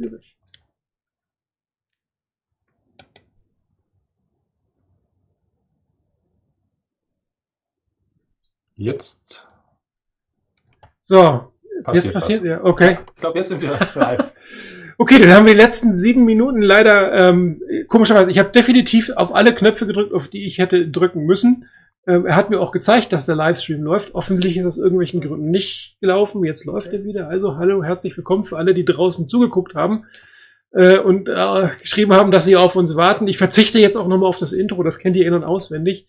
[0.00, 0.36] schwierig.
[8.76, 9.46] Jetzt.
[11.02, 11.52] So,
[11.84, 12.48] passiert jetzt passiert, was.
[12.48, 12.98] ja, okay.
[13.14, 14.32] Ich glaube, jetzt sind wir live.
[14.96, 19.34] okay, dann haben wir die letzten sieben Minuten leider, ähm, komischerweise, ich habe definitiv auf
[19.34, 21.68] alle Knöpfe gedrückt, auf die ich hätte drücken müssen.
[22.06, 24.14] Ähm, er hat mir auch gezeigt, dass der Livestream läuft.
[24.14, 26.44] Offensichtlich ist aus irgendwelchen Gründen nicht gelaufen.
[26.44, 27.28] Jetzt läuft er wieder.
[27.28, 30.06] Also hallo, herzlich willkommen für alle, die draußen zugeguckt haben
[30.72, 33.28] äh, und äh, geschrieben haben, dass sie auf uns warten.
[33.28, 36.06] Ich verzichte jetzt auch nochmal auf das Intro, das kennt ihr in- und auswendig.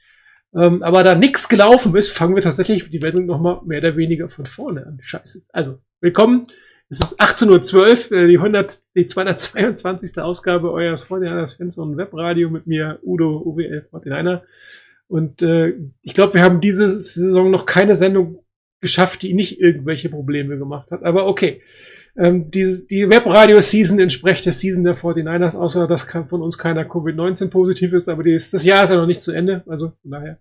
[0.53, 4.27] Ähm, aber da nichts gelaufen ist, fangen wir tatsächlich die Meldung nochmal mehr oder weniger
[4.27, 4.99] von vorne an.
[5.01, 5.43] Scheiße.
[5.53, 6.47] Also, willkommen.
[6.89, 10.21] Es ist 18.12 Uhr, äh, die, 100, die 222.
[10.21, 14.41] Ausgabe eures 49ers Fans und Webradio mit mir, Udo, UWL 49er.
[15.11, 18.45] Und äh, ich glaube, wir haben diese Saison noch keine Sendung
[18.79, 21.03] geschafft, die nicht irgendwelche Probleme gemacht hat.
[21.03, 21.61] Aber okay.
[22.17, 27.49] Ähm, die die Webradio-Season entspricht der Season der 49ers, außer dass von uns keiner Covid-19
[27.49, 30.11] positiv ist, aber die ist, das Jahr ist ja noch nicht zu Ende, also von
[30.11, 30.39] daher.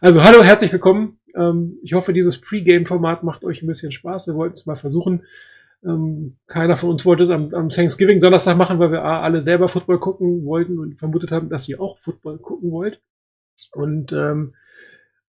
[0.00, 1.18] Also hallo, herzlich willkommen.
[1.36, 4.28] Ähm, ich hoffe, dieses Pre-Game-Format macht euch ein bisschen Spaß.
[4.28, 5.22] Wir wollten es mal versuchen.
[5.84, 9.68] Ähm, keiner von uns wollte es am, am Thanksgiving Donnerstag machen, weil wir alle selber
[9.68, 13.00] Football gucken wollten und vermutet haben, dass ihr auch Football gucken wollt.
[13.72, 14.54] Und ähm,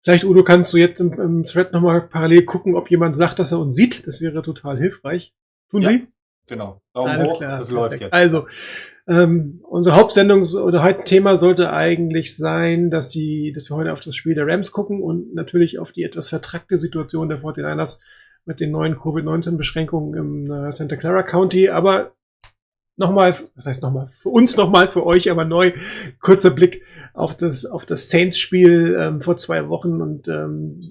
[0.04, 3.52] Vielleicht, Udo, kannst du jetzt im, im Thread nochmal parallel gucken, ob jemand sagt, dass
[3.52, 4.08] er uns sieht.
[4.08, 5.34] Das wäre total hilfreich.
[5.70, 6.08] Tun ja, Sie?
[6.48, 6.82] Genau.
[6.94, 7.60] Daumen Alles hoch, klar.
[7.60, 8.14] das läuft jetzt.
[8.14, 8.48] Also,
[9.08, 14.00] ähm, unsere Hauptsendung oder heute Thema sollte eigentlich sein, dass die, dass wir heute auf
[14.00, 18.00] das Spiel der Rams gucken und natürlich auf die etwas vertrackte Situation der 49ers
[18.46, 21.70] mit den neuen Covid-19-Beschränkungen im äh, Santa Clara County.
[21.70, 22.14] Aber
[23.00, 25.72] nochmal, was heißt nochmal, für uns nochmal, für euch aber neu,
[26.22, 26.84] kurzer Blick
[27.14, 30.82] auf das, auf das Saints-Spiel ähm, vor zwei Wochen und ähm,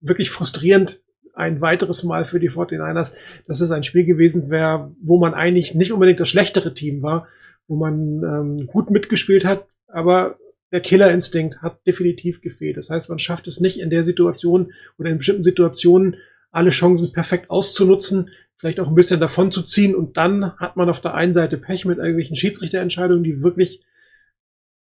[0.00, 1.02] wirklich frustrierend
[1.34, 3.14] ein weiteres Mal für die 49ers,
[3.46, 7.28] dass es ein Spiel gewesen wäre, wo man eigentlich nicht unbedingt das schlechtere Team war,
[7.68, 10.38] wo man ähm, gut mitgespielt hat, aber
[10.72, 12.76] der Killerinstinkt hat definitiv gefehlt.
[12.76, 16.16] Das heißt, man schafft es nicht in der Situation oder in bestimmten Situationen
[16.50, 20.90] alle Chancen perfekt auszunutzen, vielleicht auch ein bisschen davon zu ziehen und dann hat man
[20.90, 23.82] auf der einen Seite Pech mit irgendwelchen Schiedsrichterentscheidungen, die wirklich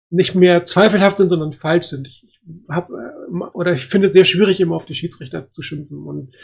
[0.09, 2.07] nicht mehr zweifelhaft sind, sondern falsch sind.
[2.07, 2.25] Ich,
[2.69, 6.03] hab, äh, oder ich finde es sehr schwierig, immer auf die Schiedsrichter zu schimpfen.
[6.05, 6.35] Und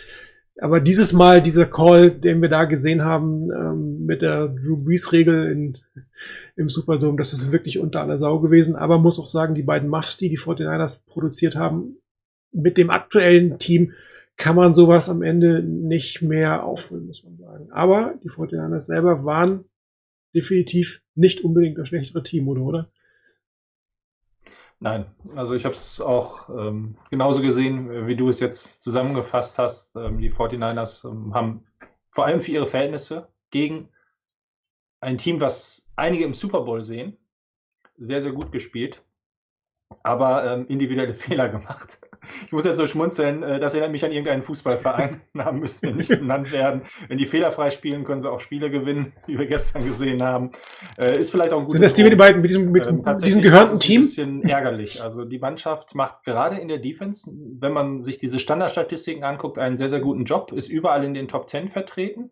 [0.62, 5.74] aber dieses Mal, dieser Call, den wir da gesehen haben, ähm, mit der Drew Brees-Regel
[6.56, 8.76] im Superdome, das ist wirklich unter aller Sau gewesen.
[8.76, 11.98] Aber muss auch sagen, die beiden Muffs, die die 49ers produziert haben,
[12.52, 13.94] mit dem aktuellen Team
[14.38, 17.72] kann man sowas am Ende nicht mehr auffüllen, muss man sagen.
[17.72, 19.66] Aber die 49ers selber waren
[20.34, 22.62] definitiv nicht unbedingt das schlechtere Team, oder?
[22.62, 22.92] oder?
[24.80, 25.06] Nein,
[25.36, 29.96] also ich habe es auch ähm, genauso gesehen, wie du es jetzt zusammengefasst hast.
[29.96, 31.66] Ähm, die 49ers ähm, haben
[32.10, 33.88] vor allem für ihre Verhältnisse gegen
[35.00, 37.18] ein Team, was einige im Super Bowl sehen,
[37.98, 39.02] sehr, sehr gut gespielt
[40.04, 42.00] aber ähm, individuelle Fehler gemacht.
[42.46, 46.09] Ich muss jetzt so schmunzeln, äh, das erinnert mich an irgendeinen Fußballverein, Namen müssten nicht
[46.09, 46.84] genannt werden.
[47.08, 50.52] Wenn die fehlerfrei spielen, können sie auch Spiele gewinnen, wie wir gestern gesehen haben.
[50.98, 53.04] Äh, ist vielleicht auch ein gutes Sind das die mit, beiden, mit diesem, mit ähm,
[53.24, 54.02] diesem gehörten Team?
[54.02, 55.04] Ein bisschen ärgerlich.
[55.04, 57.30] Also die Mannschaft macht gerade in der Defense,
[57.60, 61.28] wenn man sich diese Standardstatistiken anguckt, einen sehr, sehr guten Job, ist überall in den
[61.28, 62.31] Top 10 vertreten.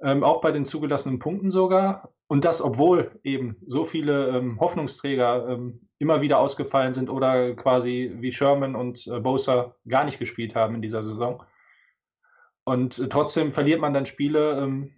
[0.00, 2.12] Ähm, auch bei den zugelassenen Punkten sogar.
[2.28, 8.12] Und das, obwohl eben so viele ähm, Hoffnungsträger ähm, immer wieder ausgefallen sind oder quasi
[8.16, 11.42] wie Sherman und äh, Bosa gar nicht gespielt haben in dieser Saison.
[12.64, 14.92] Und äh, trotzdem verliert man dann Spiele ähm,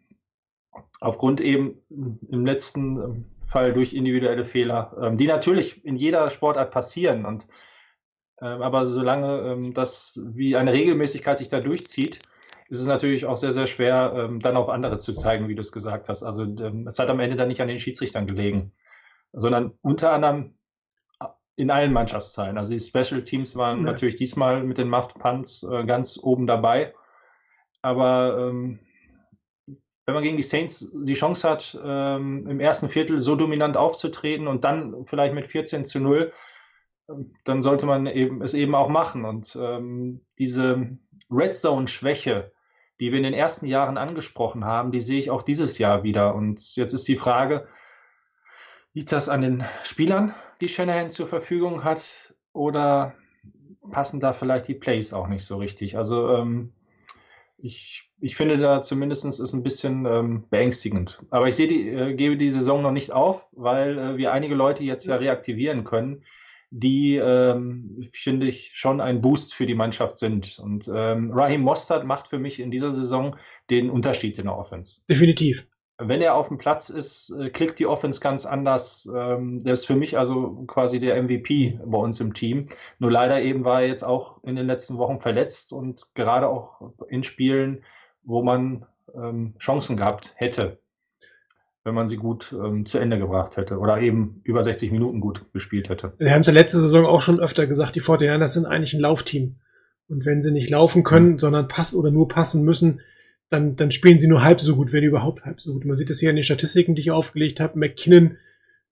[1.00, 6.70] aufgrund eben im letzten ähm, Fall durch individuelle Fehler, ähm, die natürlich in jeder Sportart
[6.70, 7.24] passieren.
[7.24, 7.46] Und
[8.42, 12.20] ähm, aber solange ähm, das wie eine Regelmäßigkeit sich da durchzieht,
[12.68, 15.60] ist es natürlich auch sehr, sehr schwer, ähm, dann auf andere zu zeigen, wie du
[15.62, 16.22] es gesagt hast.
[16.22, 16.44] Also
[16.86, 18.72] es hat am Ende dann nicht an den Schiedsrichtern gelegen,
[19.32, 20.54] sondern unter anderem
[21.56, 22.58] in allen Mannschaftsteilen.
[22.58, 23.84] Also die Special Teams waren ja.
[23.84, 26.94] natürlich diesmal mit den Muffed Punts äh, ganz oben dabei.
[27.82, 28.78] Aber ähm,
[30.06, 34.48] wenn man gegen die Saints die Chance hat, ähm, im ersten Viertel so dominant aufzutreten
[34.48, 36.32] und dann vielleicht mit 14 zu 0,
[37.08, 39.24] ähm, dann sollte man eben, es eben auch machen.
[39.24, 40.98] Und ähm, diese
[41.30, 42.52] Red Zone-Schwäche,
[42.98, 46.34] die wir in den ersten Jahren angesprochen haben, die sehe ich auch dieses Jahr wieder.
[46.34, 47.68] Und jetzt ist die Frage,
[48.92, 50.34] liegt das an den Spielern?
[50.60, 53.14] Die Shanahan zur Verfügung hat oder
[53.90, 55.96] passen da vielleicht die Plays auch nicht so richtig?
[55.96, 56.72] Also ähm,
[57.58, 61.20] ich, ich finde da zumindest ist ein bisschen ähm, beängstigend.
[61.30, 64.54] Aber ich sehe die, äh, gebe die Saison noch nicht auf, weil äh, wir einige
[64.54, 66.24] Leute jetzt ja reaktivieren können,
[66.70, 70.58] die, ähm, finde ich, schon ein Boost für die Mannschaft sind.
[70.60, 73.36] Und ähm, Raheem Mostert macht für mich in dieser Saison
[73.70, 75.02] den Unterschied in der Offense.
[75.08, 75.66] Definitiv.
[76.02, 79.08] Wenn er auf dem Platz ist, äh, klickt die Offense ganz anders.
[79.14, 82.66] Ähm, der ist für mich also quasi der MVP bei uns im Team.
[82.98, 86.80] Nur leider eben war er jetzt auch in den letzten Wochen verletzt und gerade auch
[87.08, 87.84] in Spielen,
[88.22, 90.78] wo man ähm, Chancen gehabt hätte
[91.82, 95.46] wenn man sie gut ähm, zu Ende gebracht hätte oder eben über 60 Minuten gut
[95.52, 96.12] gespielt hätte.
[96.18, 99.00] Wir haben es ja letzte Saison auch schon öfter gesagt, die 49ers sind eigentlich ein
[99.00, 99.56] Laufteam.
[100.08, 103.00] Und wenn sie nicht laufen können, sondern passen oder nur passen müssen,
[103.50, 105.84] dann, dann spielen sie nur halb so gut, wenn überhaupt halb so gut.
[105.84, 107.78] Man sieht das hier in den Statistiken, die ich aufgelegt habe.
[107.78, 108.36] McKinnon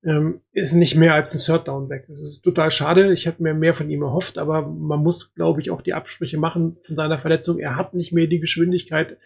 [0.05, 2.07] ähm, ist nicht mehr als ein Third Down weg.
[2.09, 3.13] Das ist total schade.
[3.13, 6.39] Ich hätte mir mehr von ihm erhofft, aber man muss, glaube ich, auch die Absprüche
[6.39, 7.59] machen von seiner Verletzung.
[7.59, 9.17] Er hat nicht mehr die Geschwindigkeit.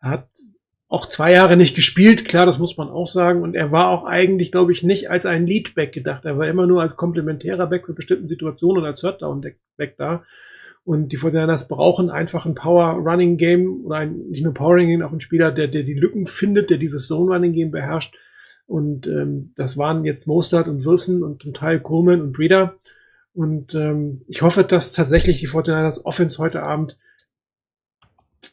[0.00, 0.28] Er hat
[0.88, 3.42] auch zwei Jahre nicht gespielt, klar, das muss man auch sagen.
[3.42, 6.24] Und er war auch eigentlich, glaube ich, nicht als ein Leadback gedacht.
[6.24, 9.40] Er war immer nur als komplementärer Back für bestimmten Situationen und als Third Down
[9.76, 10.24] Back da.
[10.84, 14.88] Und die Fortinanders brauchen einfach ein Power Running Game oder ein, nicht nur Power Running
[14.88, 18.16] Game, auch ein Spieler, der, der die Lücken findet, der dieses Zone Running Game beherrscht.
[18.66, 22.76] Und ähm, das waren jetzt Mostert und Wilson und zum Teil Coleman und Breeder.
[23.34, 26.98] Und ähm, ich hoffe, dass tatsächlich die Fortinanders Offense heute Abend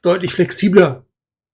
[0.02, 1.06] deutlich flexibler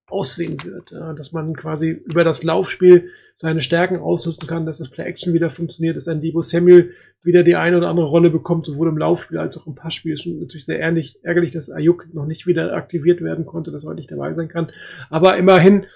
[0.07, 0.91] aussehen wird.
[0.91, 5.49] Ja, dass man quasi über das Laufspiel seine Stärken ausnutzen kann, dass das Play-Action wieder
[5.49, 6.91] funktioniert, dass ein Debo Samuel
[7.23, 10.13] wieder die eine oder andere Rolle bekommt, sowohl im Laufspiel als auch im Passspiel.
[10.13, 13.83] Ist schon natürlich sehr ehrlich, ärgerlich, dass Ayuk noch nicht wieder aktiviert werden konnte, dass
[13.83, 14.71] er heute nicht dabei sein kann.
[15.09, 15.87] Aber immerhin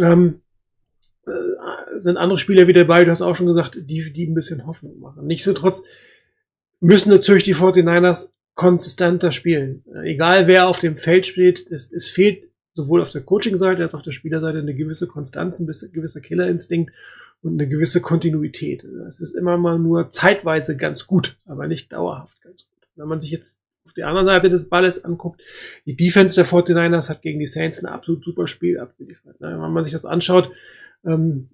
[0.00, 0.42] ähm,
[1.26, 1.30] äh,
[1.98, 4.98] sind andere Spieler wieder dabei, du hast auch schon gesagt, die, die ein bisschen Hoffnung
[5.00, 5.26] machen.
[5.26, 5.84] Nichtsdestotrotz
[6.80, 9.84] müssen natürlich die 49ers konsistanter spielen.
[10.04, 12.45] Egal wer auf dem Feld spielt, es, es fehlt
[12.76, 16.92] sowohl auf der Coaching-Seite als auch auf der Spielerseite eine gewisse Konstanz, ein gewisser Killerinstinkt
[17.42, 18.84] und eine gewisse Kontinuität.
[19.08, 22.88] Es ist immer mal nur zeitweise ganz gut, aber nicht dauerhaft ganz gut.
[22.94, 25.40] Wenn man sich jetzt auf der anderen Seite des Balles anguckt,
[25.86, 29.36] die Defense der 49ers hat gegen die Saints ein absolut super Spiel abgeliefert.
[29.38, 30.50] Wenn man sich das anschaut,
[31.04, 31.48] ähm,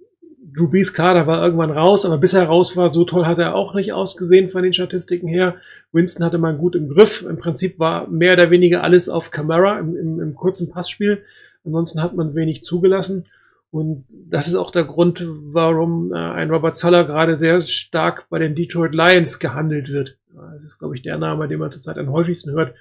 [0.55, 3.55] Drew Brees, klar, war irgendwann raus, aber bis er raus war, so toll hat er
[3.55, 5.57] auch nicht ausgesehen von den Statistiken her.
[5.93, 7.25] Winston hatte man gut im Griff.
[7.29, 11.23] Im Prinzip war mehr oder weniger alles auf Camara im, im, im kurzen Passspiel.
[11.65, 13.27] Ansonsten hat man wenig zugelassen.
[13.71, 18.39] Und das ist auch der Grund, warum äh, ein Robert Zoller gerade sehr stark bei
[18.39, 20.19] den Detroit Lions gehandelt wird.
[20.35, 22.75] Das ist, glaube ich, der Name, den man zurzeit am häufigsten hört,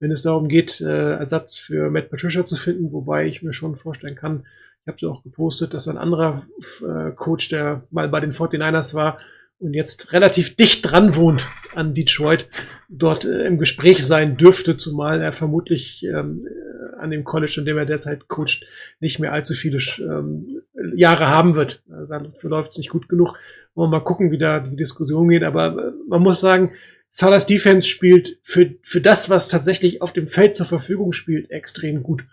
[0.00, 3.76] wenn es darum geht, äh, Ersatz für Matt Patricia zu finden, wobei ich mir schon
[3.76, 4.44] vorstellen kann,
[4.86, 6.46] ich habe auch gepostet, dass ein anderer
[6.80, 9.16] äh, Coach, der mal bei den 49ers war
[9.58, 12.48] und jetzt relativ dicht dran wohnt an Detroit,
[12.88, 17.64] dort äh, im Gespräch sein dürfte, zumal er vermutlich ähm, äh, an dem College, in
[17.64, 18.64] dem er derzeit coacht,
[19.00, 20.62] nicht mehr allzu viele ähm,
[20.94, 21.82] Jahre haben wird.
[21.90, 23.34] Also dafür läuft es nicht gut genug.
[23.74, 25.42] Wollen wir mal gucken, wie da die Diskussion geht.
[25.42, 26.74] Aber äh, man muss sagen,
[27.08, 32.04] Salas Defense spielt für, für das, was tatsächlich auf dem Feld zur Verfügung spielt, extrem
[32.04, 32.24] gut.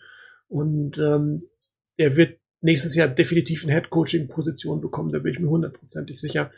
[0.50, 1.44] Und ähm,
[1.98, 6.52] er wird nächstes Jahr definitiv eine Head-Coaching-Position bekommen, da bin ich mir hundertprozentig sicher.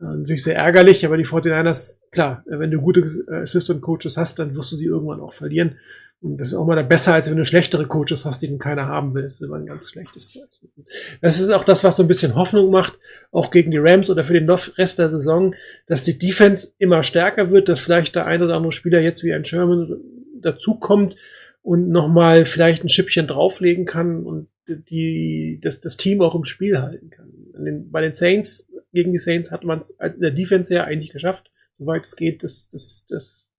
[0.00, 4.54] Äh, natürlich sehr ärgerlich, aber die 49ers, klar, wenn du gute äh, Assistant-Coaches hast, dann
[4.56, 5.76] wirst du sie irgendwann auch verlieren.
[6.22, 8.86] Und das ist auch mal besser, als wenn du schlechtere Coaches hast, die den keiner
[8.86, 9.22] haben will.
[9.22, 10.86] Das ist immer ein ganz schlechtes Zeichen.
[11.20, 12.96] Das ist auch das, was so ein bisschen Hoffnung macht,
[13.32, 15.56] auch gegen die Rams oder für den Rest der Saison,
[15.86, 19.32] dass die Defense immer stärker wird, dass vielleicht der ein oder andere Spieler jetzt wie
[19.32, 19.96] ein Sherman
[20.40, 21.16] dazukommt
[21.62, 26.80] und nochmal vielleicht ein Schippchen drauflegen kann und die, das, das Team auch im Spiel
[26.80, 27.32] halten kann.
[27.54, 31.10] Den, bei den Saints, gegen die Saints hat man es in der Defense ja eigentlich
[31.10, 33.50] geschafft, soweit es geht, das, das, das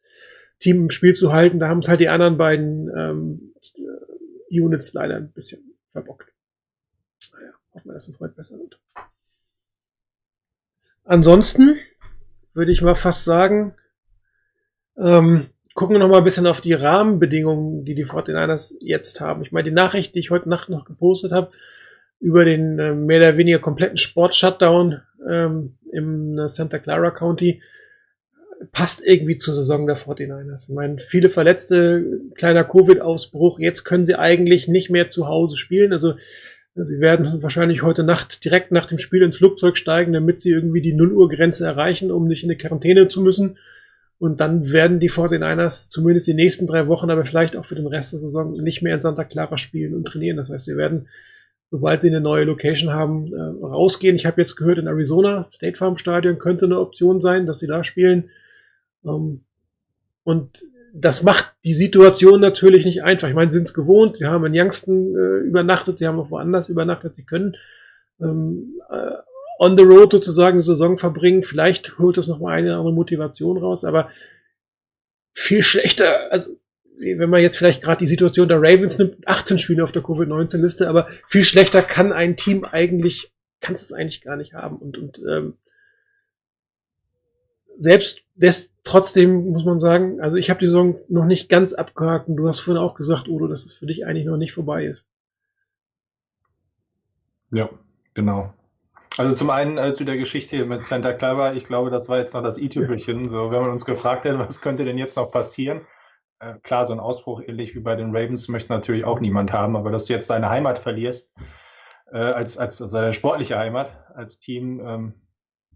[0.60, 1.60] Team im Spiel zu halten.
[1.60, 3.54] Da haben es halt die anderen beiden ähm,
[4.50, 6.32] Units leider ein bisschen verbockt.
[7.34, 8.80] Naja, hoffen wir, dass es heute besser wird.
[11.04, 11.78] Ansonsten
[12.54, 13.76] würde ich mal fast sagen,
[14.98, 19.42] ähm, gucken wir noch mal ein bisschen auf die Rahmenbedingungen, die die 49ers jetzt haben.
[19.42, 21.52] Ich meine, die Nachricht, die ich heute Nacht noch gepostet habe,
[22.20, 27.62] über den äh, mehr oder weniger kompletten Sport-Shutdown ähm, im äh, Santa Clara County,
[28.72, 30.70] passt irgendwie zur Saison der 49ers.
[30.70, 35.92] Ich meine, viele Verletzte, kleiner Covid-Ausbruch, jetzt können sie eigentlich nicht mehr zu Hause spielen.
[35.92, 36.14] Also
[36.76, 40.82] sie werden wahrscheinlich heute Nacht direkt nach dem Spiel ins Flugzeug steigen, damit sie irgendwie
[40.82, 43.58] die 0 Uhr Grenze erreichen, um nicht in eine Quarantäne zu müssen.
[44.24, 47.88] Und dann werden die 49ers zumindest die nächsten drei Wochen, aber vielleicht auch für den
[47.88, 50.38] Rest der Saison nicht mehr in Santa Clara spielen und trainieren.
[50.38, 51.10] Das heißt, sie werden,
[51.72, 54.16] sobald sie eine neue Location haben, äh, rausgehen.
[54.16, 57.68] Ich habe jetzt gehört, in Arizona, State Farm Stadion könnte eine Option sein, dass sie
[57.68, 58.30] da spielen.
[59.04, 59.42] Ähm,
[60.24, 60.64] und
[60.94, 63.28] das macht die Situation natürlich nicht einfach.
[63.28, 66.32] Ich meine, sie sind es gewohnt, sie haben in Youngstown äh, übernachtet, sie haben auch
[66.32, 67.58] woanders übernachtet, sie können
[68.22, 69.18] ähm, äh,
[69.60, 71.44] on the road sozusagen eine Saison verbringen.
[71.44, 74.10] Vielleicht holt das noch mal eine andere Motivation raus, aber
[75.34, 76.58] viel schlechter, also
[76.98, 80.88] wenn man jetzt vielleicht gerade die Situation der Ravens nimmt, 18 Spiele auf der Covid-19-Liste,
[80.88, 83.32] aber viel schlechter kann ein Team eigentlich,
[83.62, 84.78] kannst es eigentlich gar nicht haben.
[84.78, 85.58] Und, und ähm,
[87.78, 92.28] selbst des, trotzdem muss man sagen, also ich habe die Saison noch nicht ganz abgehakt
[92.28, 94.86] und du hast vorhin auch gesagt, Udo, dass es für dich eigentlich noch nicht vorbei
[94.86, 95.06] ist.
[97.52, 97.70] Ja,
[98.14, 98.54] genau.
[99.18, 102.34] Also zum einen äh, zu der Geschichte mit Santa Clara, ich glaube, das war jetzt
[102.34, 103.30] noch das i-Tüpfelchen.
[103.30, 105.82] So, wenn man uns gefragt hätte, was könnte denn jetzt noch passieren?
[106.40, 109.76] Äh, klar, so ein Ausbruch, ähnlich wie bei den Ravens, möchte natürlich auch niemand haben,
[109.76, 111.32] aber dass du jetzt deine Heimat verlierst,
[112.12, 115.14] äh, als, als also deine sportliche Heimat, als Team, ähm,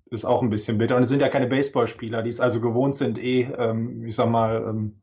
[0.09, 0.95] ist auch ein bisschen bitter.
[0.95, 4.29] Und es sind ja keine Baseballspieler, die es also gewohnt sind, eh, ähm, ich sag
[4.29, 4.99] mal, ähm,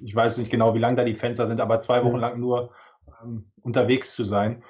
[0.00, 2.70] ich weiß nicht genau, wie lang da die Fenster sind, aber zwei Wochen lang nur
[3.22, 4.62] ähm, unterwegs zu sein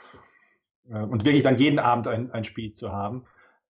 [0.97, 3.25] und wirklich dann jeden Abend ein, ein Spiel zu haben.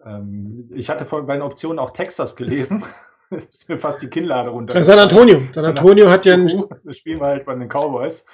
[0.05, 2.85] Ähm, ich hatte vor, bei den Optionen auch Texas gelesen.
[3.31, 4.83] das ist mir fast die Kinnlade runter.
[4.83, 5.43] San Antonio.
[5.53, 6.49] San Antonio hat ja ein.
[6.85, 8.25] Das spielen wir halt bei den Cowboys.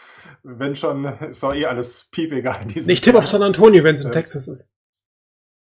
[0.43, 2.67] Wenn schon, ist doch eh alles piepegal.
[2.75, 4.71] Ich tippe auf San Antonio, wenn es in äh, Texas ist.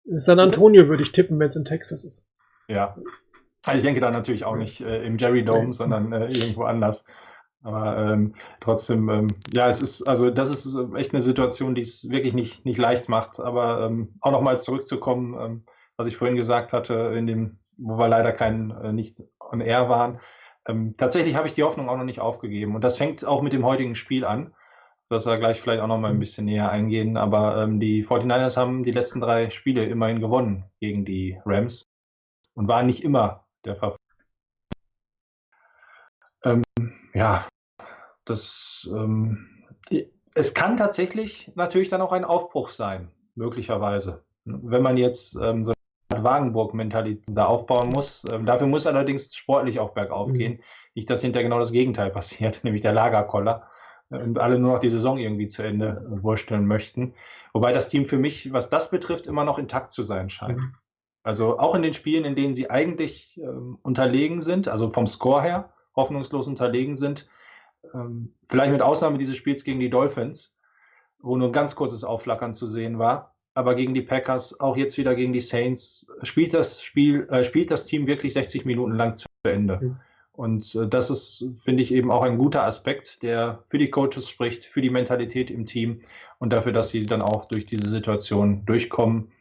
[0.04, 2.26] San Antonio würde ich tippen, wenn es in Texas ist.
[2.68, 2.96] Ja.
[3.66, 7.04] Also ich denke da natürlich auch nicht äh, im Jerry Dome, sondern äh, irgendwo anders.
[7.62, 12.08] Aber ähm, trotzdem, ähm, ja, es ist, also das ist echt eine Situation, die es
[12.08, 13.38] wirklich nicht, nicht leicht macht.
[13.38, 15.64] Aber ähm, auch nochmal zurückzukommen, ähm,
[15.96, 19.88] was ich vorhin gesagt hatte, in dem, wo wir leider kein, äh, nicht on air
[19.90, 20.20] waren.
[20.66, 22.74] Ähm, tatsächlich habe ich die Hoffnung auch noch nicht aufgegeben.
[22.74, 24.54] Und das fängt auch mit dem heutigen Spiel an,
[25.10, 27.18] dass wir gleich vielleicht auch noch mal ein bisschen näher eingehen.
[27.18, 31.84] Aber ähm, die 49ers haben die letzten drei Spiele immerhin gewonnen gegen die Rams
[32.54, 33.98] und waren nicht immer der Favorit.
[37.12, 37.49] Ja,
[38.24, 39.48] das, ähm,
[40.34, 44.24] es kann tatsächlich natürlich dann auch ein Aufbruch sein, möglicherweise.
[44.44, 45.72] Wenn man jetzt ähm, so
[46.10, 48.24] eine Wagenburg-Mentalität da aufbauen muss.
[48.32, 50.38] Ähm, dafür muss allerdings sportlich auch bergauf mhm.
[50.38, 50.62] gehen.
[50.94, 53.68] Nicht, dass hinterher genau das Gegenteil passiert, nämlich der Lagerkoller
[54.10, 57.14] äh, und alle nur noch die Saison irgendwie zu Ende wursteln möchten.
[57.52, 60.58] Wobei das Team für mich, was das betrifft, immer noch intakt zu sein scheint.
[60.58, 60.74] Mhm.
[61.22, 65.42] Also auch in den Spielen, in denen sie eigentlich ähm, unterlegen sind, also vom Score
[65.42, 67.28] her, hoffnungslos unterlegen sind.
[67.94, 70.58] Ähm, vielleicht mit Ausnahme dieses Spiels gegen die Dolphins,
[71.20, 73.34] wo nur ein ganz kurzes Aufflackern zu sehen war.
[73.54, 77.70] Aber gegen die Packers, auch jetzt wieder gegen die Saints, spielt das Spiel, äh, spielt
[77.70, 79.78] das Team wirklich 60 Minuten lang zu Ende.
[79.80, 79.96] Mhm.
[80.32, 84.28] Und äh, das ist, finde ich, eben auch ein guter Aspekt, der für die Coaches
[84.28, 86.00] spricht, für die Mentalität im Team
[86.38, 89.32] und dafür, dass sie dann auch durch diese Situation durchkommen.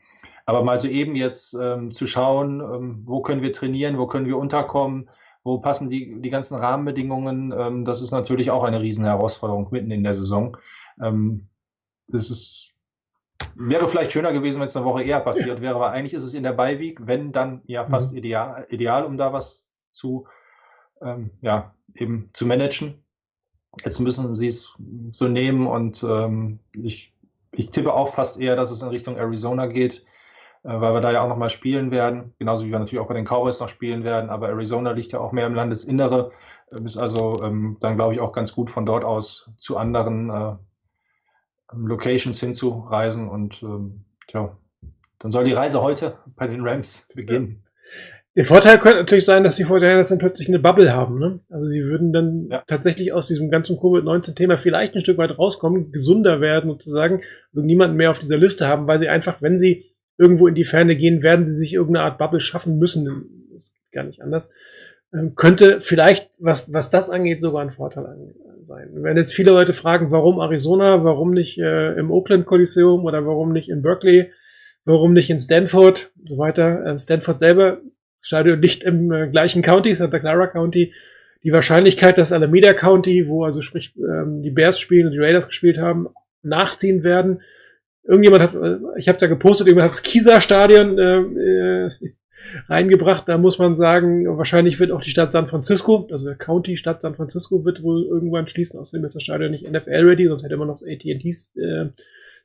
[0.45, 4.25] Aber mal so eben jetzt ähm, zu schauen, ähm, wo können wir trainieren, wo können
[4.25, 5.09] wir unterkommen,
[5.49, 7.53] wo passen die, die ganzen Rahmenbedingungen?
[7.57, 10.57] Ähm, das ist natürlich auch eine Riesenherausforderung mitten in der Saison.
[11.01, 11.47] Ähm,
[12.07, 12.73] das ist,
[13.55, 16.33] wäre vielleicht schöner gewesen, wenn es eine Woche eher passiert wäre, aber eigentlich ist es
[16.33, 18.19] in der Beiweek, wenn dann ja fast mhm.
[18.19, 20.27] ideal, ideal, um da was zu,
[21.01, 23.03] ähm, ja, eben zu managen.
[23.83, 24.73] Jetzt müssen sie es
[25.11, 27.13] so nehmen und ähm, ich,
[27.51, 30.05] ich tippe auch fast eher, dass es in Richtung Arizona geht.
[30.63, 33.13] Äh, weil wir da ja auch nochmal spielen werden, genauso wie wir natürlich auch bei
[33.13, 36.31] den Cowboys noch spielen werden, aber Arizona liegt ja auch mehr im Landesinnere,
[36.77, 40.29] ähm, ist also ähm, dann glaube ich auch ganz gut von dort aus zu anderen
[40.29, 40.55] äh,
[41.73, 44.57] Locations hinzureisen und ähm, ja,
[45.19, 47.63] dann soll die Reise heute bei den Rams beginnen.
[48.35, 51.19] Der Vorteil könnte natürlich sein, dass die Fortinanders dann plötzlich eine Bubble haben.
[51.19, 51.39] Ne?
[51.49, 52.63] Also sie würden dann ja.
[52.67, 57.97] tatsächlich aus diesem ganzen Covid-19-Thema vielleicht ein Stück weit rauskommen, gesunder werden sozusagen, also niemanden
[57.97, 59.83] mehr auf dieser Liste haben, weil sie einfach, wenn sie
[60.19, 63.47] irgendwo in die Ferne gehen, werden sie sich irgendeine Art Bubble schaffen müssen.
[63.53, 64.51] Das geht gar nicht anders.
[65.13, 68.33] Ähm, könnte vielleicht, was, was das angeht, sogar ein Vorteil
[68.63, 68.89] sein.
[68.93, 73.51] Wenn jetzt viele Leute fragen, warum Arizona, warum nicht äh, im Oakland Coliseum oder warum
[73.53, 74.31] nicht in Berkeley,
[74.85, 76.85] warum nicht in Stanford und so weiter.
[76.85, 77.81] Ähm, Stanford selber,
[78.21, 80.93] Stadion nicht im äh, gleichen County, Santa Clara County.
[81.43, 85.47] Die Wahrscheinlichkeit, dass Alameda County, wo also sprich ähm, die Bears spielen und die Raiders
[85.47, 86.09] gespielt haben,
[86.43, 87.41] nachziehen werden,
[88.03, 91.89] Irgendjemand hat, äh, ich habe da gepostet, irgendjemand hat das Kieser-Stadion äh, äh,
[92.67, 93.27] reingebracht.
[93.27, 97.01] Da muss man sagen, wahrscheinlich wird auch die Stadt San Francisco, also der County Stadt
[97.01, 98.79] San Francisco, wird wohl irgendwann schließen.
[98.79, 101.89] Außerdem ist das Stadion nicht NFL-ready, sonst hätte man noch das AT&T äh,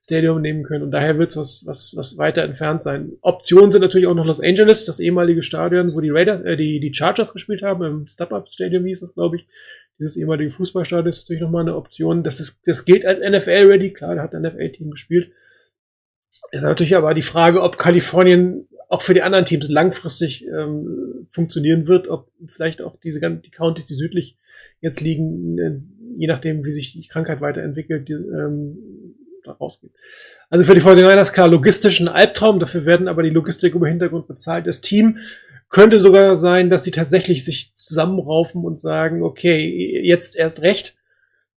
[0.04, 0.84] Stadium nehmen können.
[0.84, 3.12] Und daher wird es was, was, was weiter entfernt sein.
[3.22, 6.78] Optionen sind natürlich auch noch Los Angeles, das ehemalige Stadion, wo die Raiders, äh, die,
[6.78, 9.46] die Chargers gespielt haben, im Step-Up Stadium hieß das, glaube ich.
[9.98, 12.24] Dieses ehemalige Fußballstadion ist natürlich nochmal eine Option.
[12.24, 13.92] Das, ist, das gilt als NFL-ready.
[13.92, 15.30] Klar, da hat ein NFL-Team gespielt.
[16.50, 21.86] Ist natürlich aber die Frage, ob Kalifornien auch für die anderen Teams langfristig ähm, funktionieren
[21.86, 24.36] wird, ob vielleicht auch diese ganzen die Counties, die südlich
[24.80, 25.80] jetzt liegen, äh,
[26.16, 28.78] je nachdem, wie sich die Krankheit weiterentwickelt, die, ähm,
[29.44, 29.92] da rausgeht.
[30.48, 34.26] Also für die 49ers klar logistisch ein Albtraum, dafür werden aber die Logistik über Hintergrund
[34.26, 34.66] bezahlt.
[34.66, 35.18] Das Team
[35.74, 40.96] könnte sogar sein, dass sie tatsächlich sich zusammenraufen und sagen, okay, jetzt erst recht.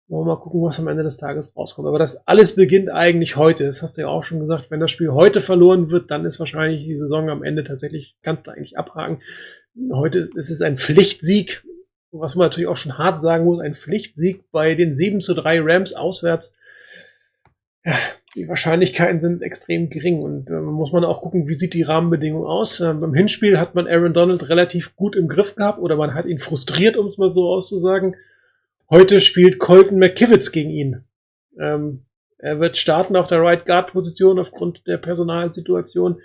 [0.08, 1.88] Wollen wir mal gucken, was am Ende des Tages rauskommt.
[1.88, 3.66] Aber das alles beginnt eigentlich heute.
[3.66, 4.72] Das hast du ja auch schon gesagt.
[4.72, 8.48] Wenn das Spiel heute verloren wird, dann ist wahrscheinlich die Saison am Ende tatsächlich, kannst
[8.48, 9.22] du eigentlich abhaken.
[9.92, 11.64] Heute ist es ein Pflichtsieg
[12.20, 15.62] was man natürlich auch schon hart sagen muss, ein Pflichtsieg bei den 7 zu 3
[15.62, 16.54] Rams auswärts.
[17.84, 17.94] Ja,
[18.36, 22.46] die Wahrscheinlichkeiten sind extrem gering und äh, muss man auch gucken, wie sieht die Rahmenbedingung
[22.46, 22.82] aus.
[22.82, 26.26] Äh, beim Hinspiel hat man Aaron Donald relativ gut im Griff gehabt oder man hat
[26.26, 28.16] ihn frustriert, um es mal so auszusagen.
[28.90, 31.04] Heute spielt Colton McKivitz gegen ihn.
[31.60, 32.02] Ähm,
[32.38, 36.20] er wird starten auf der Right Guard Position aufgrund der Personalsituation.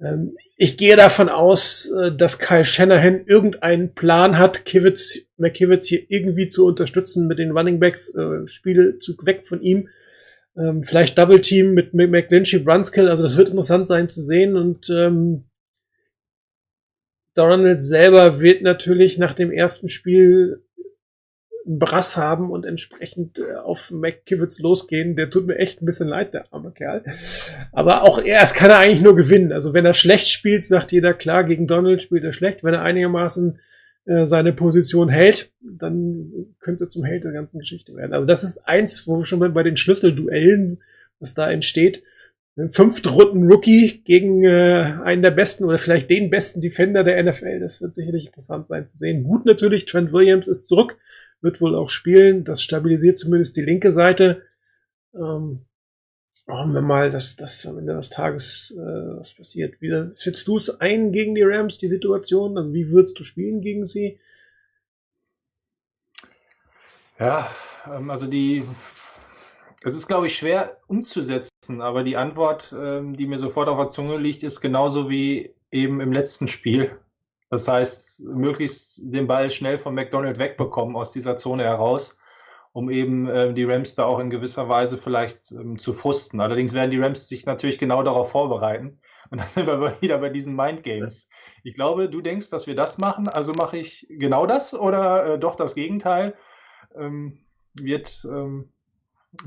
[0.00, 6.02] Ähm, ich gehe davon aus, äh, dass Kyle Shanahan irgendeinen Plan hat, Kivitz, McKivitz hier
[6.08, 9.88] irgendwie zu unterstützen mit den Running Backs, äh, Spielzug weg von ihm.
[10.56, 14.90] Ähm, vielleicht Double Team mit McGlinchey, Brunskill, also das wird interessant sein zu sehen und
[14.90, 15.44] ähm,
[17.34, 20.62] Donald selber wird natürlich nach dem ersten Spiel
[21.64, 25.14] Brass haben und entsprechend äh, auf McKivitz losgehen.
[25.14, 27.04] Der tut mir echt ein bisschen leid, der arme Kerl.
[27.72, 29.52] Aber auch er, es kann er eigentlich nur gewinnen.
[29.52, 32.64] Also wenn er schlecht spielt, sagt jeder klar, gegen Donald spielt er schlecht.
[32.64, 33.60] Wenn er einigermaßen
[34.04, 38.12] äh, seine Position hält, dann könnte zum Held der ganzen Geschichte werden.
[38.12, 40.80] Also das ist eins, wo schon mal bei den Schlüsselduellen,
[41.20, 42.02] was da entsteht,
[42.70, 47.60] fünfte Runden Rookie gegen äh, einen der besten oder vielleicht den besten Defender der NFL.
[47.60, 49.24] Das wird sicherlich interessant sein zu sehen.
[49.24, 50.98] Gut natürlich, Trent Williams ist zurück
[51.42, 52.44] wird wohl auch spielen.
[52.44, 54.42] Das stabilisiert zumindest die linke Seite.
[55.14, 55.66] Ähm,
[56.52, 59.80] hoffen wir mal, dass das am Ende des Tages äh, was passiert.
[59.80, 62.56] Wie schätzt du es ein gegen die Rams, die Situation?
[62.56, 64.20] Also wie würdest du spielen gegen sie?
[67.18, 67.50] Ja,
[67.86, 68.64] ähm, also die,
[69.84, 73.88] es ist, glaube ich, schwer umzusetzen, aber die Antwort, ähm, die mir sofort auf der
[73.88, 76.98] Zunge liegt, ist genauso wie eben im letzten Spiel.
[77.50, 82.16] Das heißt, möglichst den Ball schnell von McDonald wegbekommen aus dieser Zone heraus,
[82.72, 86.40] um eben äh, die Rams da auch in gewisser Weise vielleicht ähm, zu frusten.
[86.40, 89.00] Allerdings werden die Rams sich natürlich genau darauf vorbereiten.
[89.30, 91.28] Und dann sind wir wieder bei diesen Mind Games.
[91.64, 95.38] Ich glaube, du denkst, dass wir das machen, also mache ich genau das oder äh,
[95.38, 96.34] doch das Gegenteil.
[96.94, 97.38] Ähm,
[97.80, 98.70] wird ähm,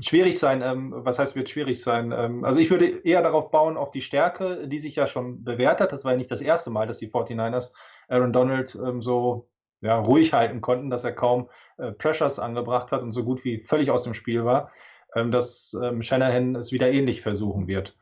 [0.00, 0.62] schwierig sein.
[0.62, 2.12] Ähm, was heißt, wird schwierig sein?
[2.12, 5.80] Ähm, also ich würde eher darauf bauen, auf die Stärke, die sich ja schon bewährt
[5.80, 5.92] hat.
[5.92, 7.72] Das war ja nicht das erste Mal, dass die 49ers
[8.08, 9.48] Aaron Donald ähm, so
[9.86, 13.58] ja, ruhig halten konnten, dass er kaum äh, Pressures angebracht hat und so gut wie
[13.58, 14.70] völlig aus dem Spiel war,
[15.14, 17.96] ähm, dass ähm, Shanahan es wieder ähnlich versuchen wird.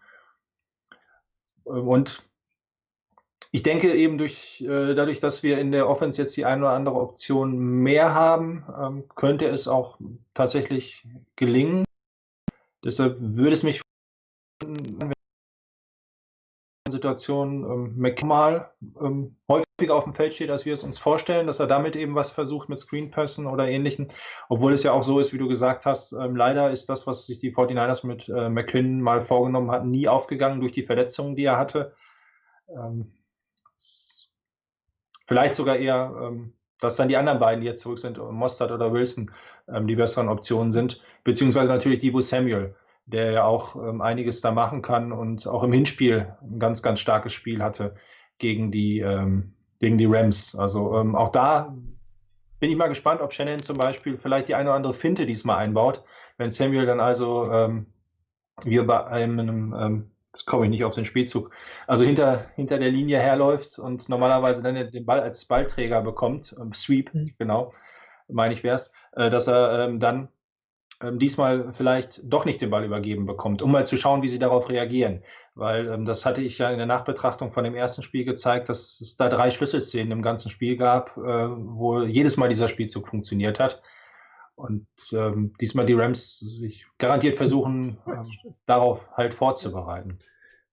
[1.66, 2.22] Ähm, und
[3.52, 6.72] ich denke eben durch, äh, dadurch, dass wir in der Offense jetzt die eine oder
[6.72, 9.98] andere Option mehr haben, ähm, könnte es auch
[10.32, 11.84] tatsächlich gelingen.
[12.82, 13.83] Deshalb würde es mich
[17.04, 21.60] Situation ähm, McMall ähm, häufiger auf dem Feld steht, als wir es uns vorstellen, dass
[21.60, 24.06] er damit eben was versucht mit Screen Person oder ähnlichem.
[24.48, 27.26] Obwohl es ja auch so ist, wie du gesagt hast, ähm, leider ist das, was
[27.26, 31.44] sich die 49ers mit äh, McClin mal vorgenommen hatten, nie aufgegangen durch die Verletzungen, die
[31.44, 31.94] er hatte.
[32.70, 33.12] Ähm,
[35.26, 38.94] vielleicht sogar eher, ähm, dass dann die anderen beiden, die jetzt zurück sind, Mostert oder
[38.94, 39.30] Wilson,
[39.68, 41.02] ähm, die besseren Optionen sind.
[41.22, 42.74] Beziehungsweise natürlich Divo Samuel
[43.06, 47.00] der ja auch ähm, einiges da machen kann und auch im Hinspiel ein ganz, ganz
[47.00, 47.94] starkes Spiel hatte
[48.38, 50.56] gegen die, ähm, gegen die Rams.
[50.56, 51.74] Also ähm, auch da
[52.60, 55.58] bin ich mal gespannt, ob Shannon zum Beispiel vielleicht die eine oder andere Finte diesmal
[55.58, 56.02] einbaut.
[56.38, 57.86] Wenn Samuel dann also ähm,
[58.62, 61.50] wie bei einem, ähm, das komme ich nicht auf den Spielzug,
[61.86, 66.72] also hinter, hinter der Linie herläuft und normalerweise dann den Ball als Ballträger bekommt, ähm,
[66.72, 67.34] Sweep, mhm.
[67.38, 67.74] genau,
[68.28, 70.28] meine ich wäre es, äh, dass er dann
[71.04, 74.38] ähm, diesmal vielleicht doch nicht den Ball übergeben bekommt, um mal zu schauen, wie sie
[74.38, 75.22] darauf reagieren.
[75.54, 79.00] Weil ähm, das hatte ich ja in der Nachbetrachtung von dem ersten Spiel gezeigt, dass
[79.00, 83.60] es da drei Schlüsselszenen im ganzen Spiel gab, äh, wo jedes Mal dieser Spielzug funktioniert
[83.60, 83.82] hat.
[84.56, 88.30] Und ähm, diesmal die Rams sich garantiert versuchen, ähm,
[88.66, 90.18] darauf halt vorzubereiten.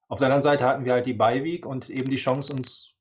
[0.08, 2.94] Auf der anderen Seite hatten wir halt die Beiweek und eben die Chance, uns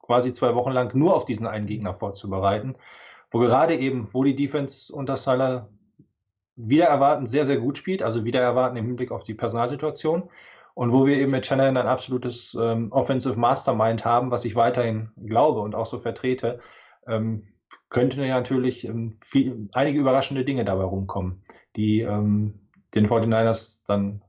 [0.00, 2.76] quasi zwei Wochen lang nur auf diesen einen Gegner vorzubereiten,
[3.30, 5.68] wo gerade eben, wo die Defense unter Salah
[6.56, 10.30] wieder erwarten sehr, sehr gut spielt, also wieder erwarten im Hinblick auf die Personalsituation.
[10.74, 15.10] Und wo wir eben mit Shannon ein absolutes ähm, Offensive Mastermind haben, was ich weiterhin
[15.26, 16.60] glaube und auch so vertrete,
[17.06, 17.48] ähm,
[17.88, 21.42] könnten ja natürlich ähm, viel, einige überraschende Dinge dabei rumkommen,
[21.76, 22.60] die ähm,
[22.94, 24.22] den 49ers dann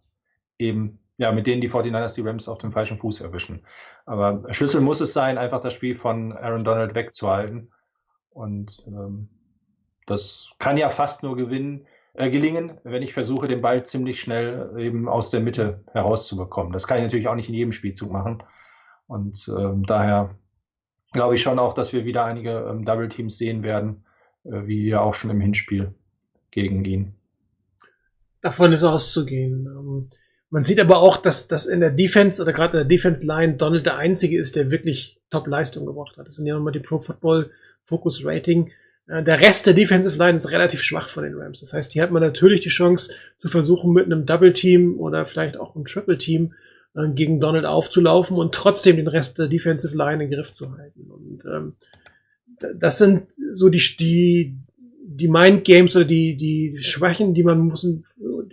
[0.58, 3.64] eben, ja, mit denen die 49ers die Rams auf dem falschen Fuß erwischen.
[4.06, 7.72] Aber Schlüssel muss es sein, einfach das Spiel von Aaron Donald wegzuhalten.
[8.32, 9.30] Und ähm,
[10.08, 15.08] das kann ja fast nur gewinnen, gelingen, wenn ich versuche, den Ball ziemlich schnell eben
[15.08, 16.74] aus der Mitte herauszubekommen.
[16.74, 18.44] Das kann ich natürlich auch nicht in jedem Spielzug machen.
[19.08, 20.36] Und ähm, daher
[21.14, 24.04] glaube ich schon auch, dass wir wieder einige ähm, Double Teams sehen werden,
[24.44, 25.94] äh, wie ja auch schon im Hinspiel
[26.52, 27.16] gegen ihn.
[28.42, 29.68] Davon ist auszugehen.
[29.68, 30.10] Ähm,
[30.50, 33.56] man sieht aber auch, dass, dass in der Defense oder gerade in der Defense Line
[33.56, 36.28] Donald der Einzige ist, der wirklich Top-Leistung gebracht hat.
[36.28, 37.52] Das sind ja nochmal die Pro Football
[37.86, 38.72] Focus Rating.
[39.08, 41.60] Äh, der Rest der Defensive Line ist relativ schwach von den Rams.
[41.60, 45.26] Das heißt, hier hat man natürlich die Chance zu versuchen, mit einem Double Team oder
[45.26, 46.54] vielleicht auch einem Triple Team
[46.96, 51.10] äh, gegen Donald aufzulaufen und trotzdem den Rest der Defensive Line in Griff zu halten.
[51.10, 51.74] Und ähm,
[52.76, 54.58] das sind so die, die,
[55.04, 57.86] die Mind Games oder die, die Schwächen, die man muss,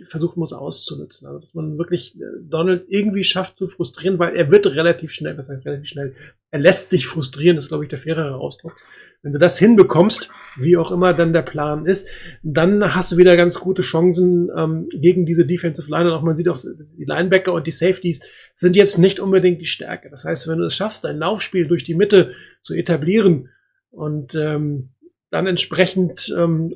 [0.05, 1.27] versuchen muss auszunutzen.
[1.27, 5.35] Also, dass man wirklich äh, Donald irgendwie schafft zu frustrieren, weil er wird relativ schnell,
[5.35, 6.15] das heißt relativ schnell,
[6.51, 8.75] er lässt sich frustrieren, das ist, glaube ich, der fairere Ausdruck.
[9.21, 12.07] Wenn du das hinbekommst, wie auch immer dann der Plan ist,
[12.41, 16.09] dann hast du wieder ganz gute Chancen ähm, gegen diese Defensive Line.
[16.09, 18.21] Und auch man sieht auch, die Linebacker und die Safeties
[18.53, 20.09] sind jetzt nicht unbedingt die Stärke.
[20.09, 22.31] Das heißt, wenn du es schaffst, ein Laufspiel durch die Mitte
[22.63, 23.49] zu etablieren
[23.91, 24.89] und ähm,
[25.31, 26.75] dann entsprechend ähm,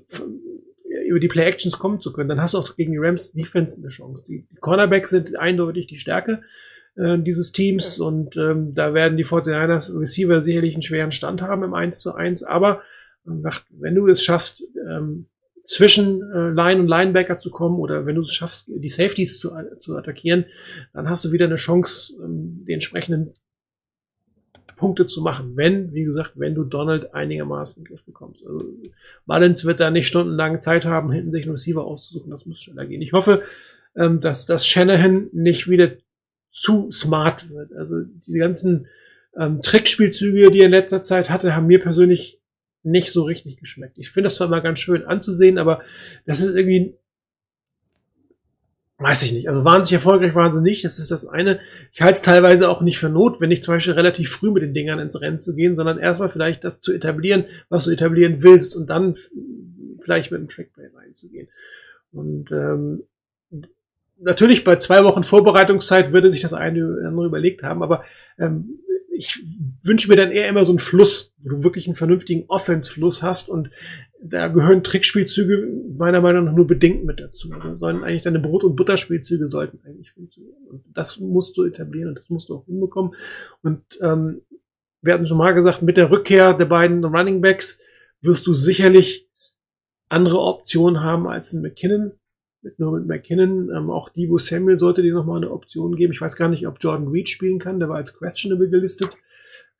[1.07, 3.89] über die Play-Actions kommen zu können, dann hast du auch gegen die Rams Defense eine
[3.89, 4.25] Chance.
[4.27, 6.41] Die, Cornerbacks sind eindeutig die Stärke
[6.95, 11.63] äh, dieses Teams und ähm, da werden die 49ers Receiver sicherlich einen schweren Stand haben
[11.63, 12.81] im 1 zu 1, aber
[13.25, 15.27] wenn du es schaffst, ähm,
[15.65, 19.51] zwischen äh, Line und Linebacker zu kommen oder wenn du es schaffst, die Safeties zu,
[19.79, 20.45] zu attackieren,
[20.93, 23.33] dann hast du wieder eine Chance, ähm, die entsprechenden
[24.83, 28.45] Punkte zu machen, wenn, wie gesagt, wenn du Donald einigermaßen in den Griff bekommst.
[28.45, 28.59] Also
[29.65, 33.01] wird da nicht stundenlang Zeit haben, hinten sich einen Receiver auszusuchen, das muss schneller gehen.
[33.01, 33.43] Ich hoffe,
[33.95, 35.93] ähm, dass das Shanahan nicht wieder
[36.51, 37.71] zu smart wird.
[37.71, 38.87] Also die ganzen
[39.39, 42.41] ähm, Trickspielzüge, die er in letzter Zeit hatte, haben mir persönlich
[42.83, 43.97] nicht so richtig geschmeckt.
[43.97, 45.81] Ich finde das zwar mal ganz schön anzusehen, aber
[46.25, 46.97] das ist irgendwie
[48.99, 49.49] Weiß ich nicht.
[49.49, 50.85] Also wahnsinnig erfolgreich waren sie nicht.
[50.85, 51.59] Das ist das eine.
[51.91, 54.99] Ich halte es teilweise auch nicht für notwendig, zum Beispiel relativ früh mit den Dingern
[54.99, 58.89] ins Rennen zu gehen, sondern erstmal vielleicht das zu etablieren, was du etablieren willst und
[58.89, 59.17] dann
[60.01, 61.47] vielleicht mit dem Trackplay reinzugehen.
[62.11, 63.03] Und ähm,
[64.19, 68.03] natürlich bei zwei Wochen Vorbereitungszeit würde sich das eine oder andere überlegt haben, aber
[68.37, 68.79] ähm,
[69.15, 69.43] ich
[69.83, 73.49] wünsche mir dann eher immer so einen Fluss, wo du wirklich einen vernünftigen Offense-Fluss hast
[73.49, 73.69] und
[74.25, 77.51] da gehören Trickspielzüge meiner Meinung nach nur bedingt mit dazu.
[77.51, 80.65] Also sollen eigentlich deine Brot- und Butterspielzüge sollten eigentlich funktionieren.
[80.69, 83.13] Und das musst du etablieren und das musst du auch hinbekommen.
[83.61, 84.41] Und ähm,
[85.01, 87.81] wir hatten schon mal gesagt, mit der Rückkehr der beiden Running Backs
[88.21, 89.27] wirst du sicherlich
[90.07, 92.13] andere Optionen haben als ein McKinnon.
[92.63, 93.69] Mit, nur mit McKinnon.
[93.75, 96.13] Ähm, auch Debo Samuel sollte dir nochmal eine Option geben.
[96.13, 97.79] Ich weiß gar nicht, ob Jordan Reed spielen kann.
[97.79, 99.17] Der war als questionable gelistet.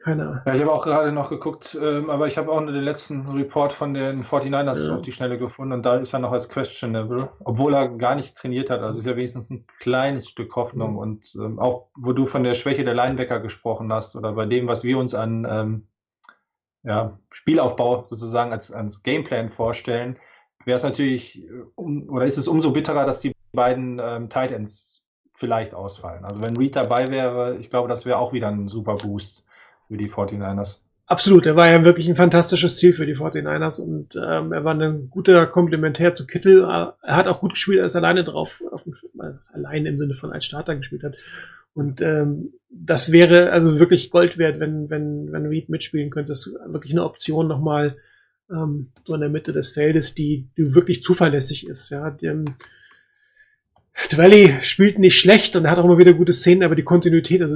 [0.04, 0.41] Keine Ahnung.
[0.46, 3.26] Ja, ich habe auch gerade noch geguckt, ähm, aber ich habe auch nur den letzten
[3.30, 4.96] Report von den 49ers ja.
[4.96, 8.36] auf die Schnelle gefunden und da ist er noch als questionable, obwohl er gar nicht
[8.36, 8.82] trainiert hat.
[8.82, 10.98] Also ist ja wenigstens ein kleines Stück Hoffnung mhm.
[10.98, 14.67] und ähm, auch wo du von der Schwäche der Linebacker gesprochen hast oder bei dem,
[14.67, 15.88] was wir uns an ähm,
[16.84, 20.17] ja, Spielaufbau sozusagen als, als Gameplan vorstellen,
[20.65, 24.52] wäre es natürlich äh, um, oder ist es umso bitterer, dass die beiden ähm, Tight
[24.52, 25.02] Ends
[25.34, 26.26] vielleicht ausfallen.
[26.26, 29.43] Also wenn Reed dabei wäre, ich glaube, das wäre auch wieder ein super Boost
[29.88, 30.80] für die 49ers.
[31.06, 34.73] Absolut, er war ja wirklich ein fantastisches Ziel für die 49ers und ähm, er war
[34.73, 36.63] ein guter Komplementär zu Kittel.
[36.63, 38.95] Er hat auch gut gespielt, als er alleine drauf, auf dem,
[39.52, 41.15] alleine im Sinne von als Starter gespielt hat.
[41.73, 46.32] Und ähm, das wäre also wirklich Gold wert, wenn, wenn, wenn Reed mitspielen könnte.
[46.32, 47.97] Das ist wirklich eine Option nochmal
[48.51, 51.89] ähm, so in der Mitte des Feldes, die, die wirklich zuverlässig ist.
[51.89, 52.45] Ja, dem,
[54.12, 57.41] Dwelly spielt nicht schlecht und er hat auch immer wieder gute Szenen, aber die Kontinuität
[57.41, 57.56] also,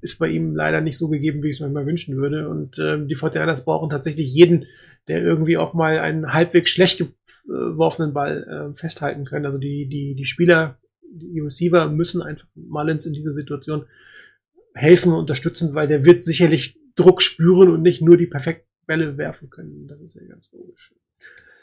[0.00, 2.48] ist bei ihm leider nicht so gegeben, wie ich es manchmal wünschen würde.
[2.48, 4.66] Und ähm, die Fortinanders brauchen tatsächlich jeden,
[5.08, 7.04] der irgendwie auch mal einen halbwegs schlecht
[7.46, 9.44] geworfenen Ball äh, festhalten kann.
[9.44, 13.84] Also die, die, die Spieler, die Receiver müssen einfach Mullins in dieser Situation
[14.74, 19.16] helfen und unterstützen, weil der wird sicherlich Druck spüren und nicht nur die perfekten Bälle
[19.18, 19.86] werfen können.
[19.88, 20.94] Das ist ja ganz logisch.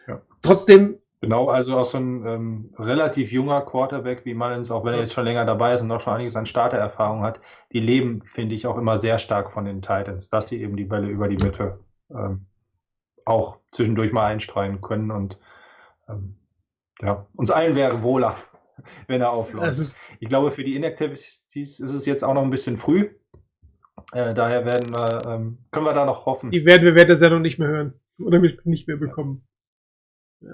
[0.08, 0.22] Ja.
[0.42, 5.02] Trotzdem Genau, also auch so ein ähm, relativ junger Quarterback wie Mullins, auch wenn er
[5.02, 7.40] jetzt schon länger dabei ist und auch schon einiges an Startererfahrung hat,
[7.72, 10.84] die leben, finde ich, auch immer sehr stark von den Titans, dass sie eben die
[10.84, 11.80] Bälle über die Mitte
[12.10, 12.48] ähm,
[13.24, 15.40] auch zwischendurch mal einstreuen können und
[16.10, 16.38] ähm,
[17.04, 18.38] ja, uns allen wäre wohler,
[19.08, 19.96] wenn er aufläuft.
[20.20, 23.12] Ich glaube, für die Inactivities ist es jetzt auch noch ein bisschen früh.
[24.12, 26.52] Äh, daher werden wir, ähm, können wir da noch hoffen.
[26.52, 29.44] Die werden wir während der Sendung nicht mehr hören oder nicht mehr bekommen.
[30.42, 30.54] Ja.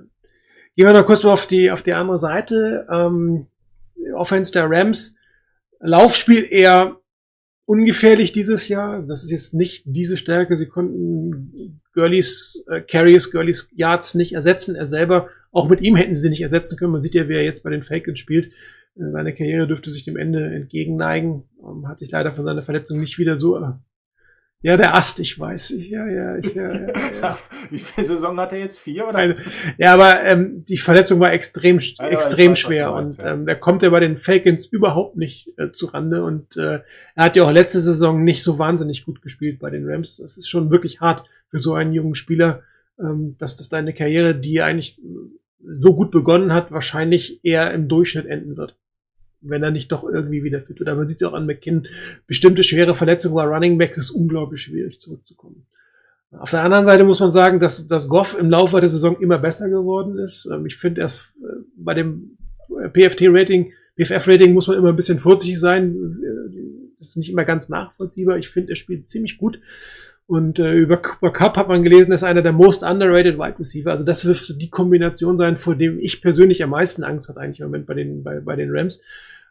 [0.75, 2.87] Gehen wir noch kurz mal auf die, auf die andere Seite.
[2.91, 3.47] Ähm,
[4.13, 5.15] Offense der Rams.
[5.79, 6.97] Laufspiel eher
[7.65, 9.01] ungefährlich dieses Jahr.
[9.01, 10.55] Das ist jetzt nicht diese Stärke.
[10.55, 14.75] Sie konnten Gurleys äh, Carries, Gurleys Yards nicht ersetzen.
[14.75, 16.91] Er selber auch mit ihm hätten sie sie nicht ersetzen können.
[16.91, 18.51] Man sieht ja, wie er jetzt bei den Falcons spielt.
[18.97, 21.43] Seine Karriere dürfte sich dem Ende entgegenneigen.
[21.61, 23.73] Ähm, hat sich leider von seiner Verletzung nicht wieder so äh,
[24.63, 25.75] ja, der Ast, ich weiß.
[25.77, 26.87] Ja, ja, ich, ja, ja,
[27.21, 27.37] ja.
[27.69, 28.79] Wie viele Saison hat er jetzt?
[28.79, 29.35] Vier oder?
[29.77, 33.59] Ja, aber ähm, die Verletzung war extrem, ja, extrem weiß, schwer meinst, und ähm, der
[33.59, 36.79] kommt ja bei den Falcons überhaupt nicht äh, zu Rande und äh,
[37.13, 40.17] er hat ja auch letzte Saison nicht so wahnsinnig gut gespielt bei den Rams.
[40.17, 42.63] Das ist schon wirklich hart für so einen jungen Spieler,
[42.99, 44.99] ähm, dass das deine Karriere, die eigentlich
[45.63, 48.75] so gut begonnen hat, wahrscheinlich eher im Durchschnitt enden wird
[49.41, 50.89] wenn er nicht doch irgendwie wieder fit wird.
[50.89, 51.87] Aber man sieht es auch an McKinnon.
[52.25, 55.65] Bestimmte schwere Verletzungen bei Running Backs ist unglaublich schwierig zurückzukommen.
[56.31, 59.37] Auf der anderen Seite muss man sagen, dass, dass Goff im Laufe der Saison immer
[59.37, 60.49] besser geworden ist.
[60.51, 65.59] Ähm, ich finde erst äh, bei dem PFT-Rating, PFF-Rating muss man immer ein bisschen vorsichtig
[65.59, 65.95] sein.
[66.21, 68.37] Äh, das ist nicht immer ganz nachvollziehbar.
[68.37, 69.59] Ich finde, er spielt ziemlich gut.
[70.27, 73.59] Und äh, über Cooper Cup hat man gelesen, er ist einer der most underrated Wide
[73.59, 73.91] Receiver.
[73.91, 77.39] Also das wird so die Kombination sein, vor dem ich persönlich am meisten Angst habe
[77.39, 78.99] eigentlich im Moment bei den, bei, bei den Rams.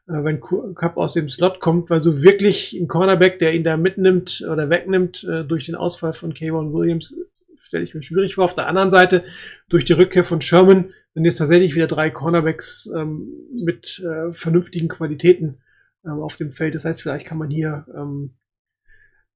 [0.06, 3.78] Äh, wenn Cup aus dem Slot kommt, weil so wirklich ein Cornerback, der ihn da
[3.78, 7.14] mitnimmt oder wegnimmt äh, durch den Ausfall von Kayvon Williams,
[7.58, 8.44] stelle ich mir schwierig vor.
[8.44, 9.24] Auf der anderen Seite,
[9.70, 14.88] durch die Rückkehr von Sherman, sind jetzt tatsächlich wieder drei Cornerbacks ähm, mit äh, vernünftigen
[14.88, 15.56] Qualitäten
[16.04, 16.74] ähm, auf dem Feld.
[16.74, 18.34] Das heißt, vielleicht kann man hier ähm,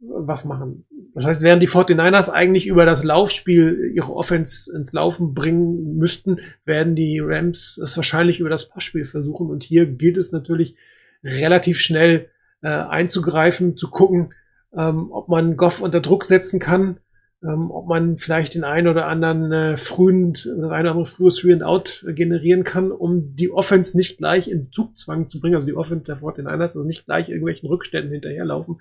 [0.01, 0.87] was machen.
[1.15, 6.39] Das heißt, während die 49ers eigentlich über das Laufspiel ihre Offense ins Laufen bringen müssten,
[6.65, 9.51] werden die Rams es wahrscheinlich über das Passspiel versuchen.
[9.51, 10.77] Und hier gilt es natürlich
[11.23, 12.29] relativ schnell
[12.63, 14.33] äh, einzugreifen, zu gucken,
[14.77, 16.99] ähm, ob man Goff unter Druck setzen kann,
[17.43, 21.37] ähm, ob man vielleicht den einen oder anderen äh, frühen, oder ein oder andere frühes
[21.37, 25.67] Three and Out generieren kann, um die Offense nicht gleich in Zugzwang zu bringen, also
[25.67, 28.81] die Offense der 49ers, also nicht gleich irgendwelchen Rückständen hinterherlaufen,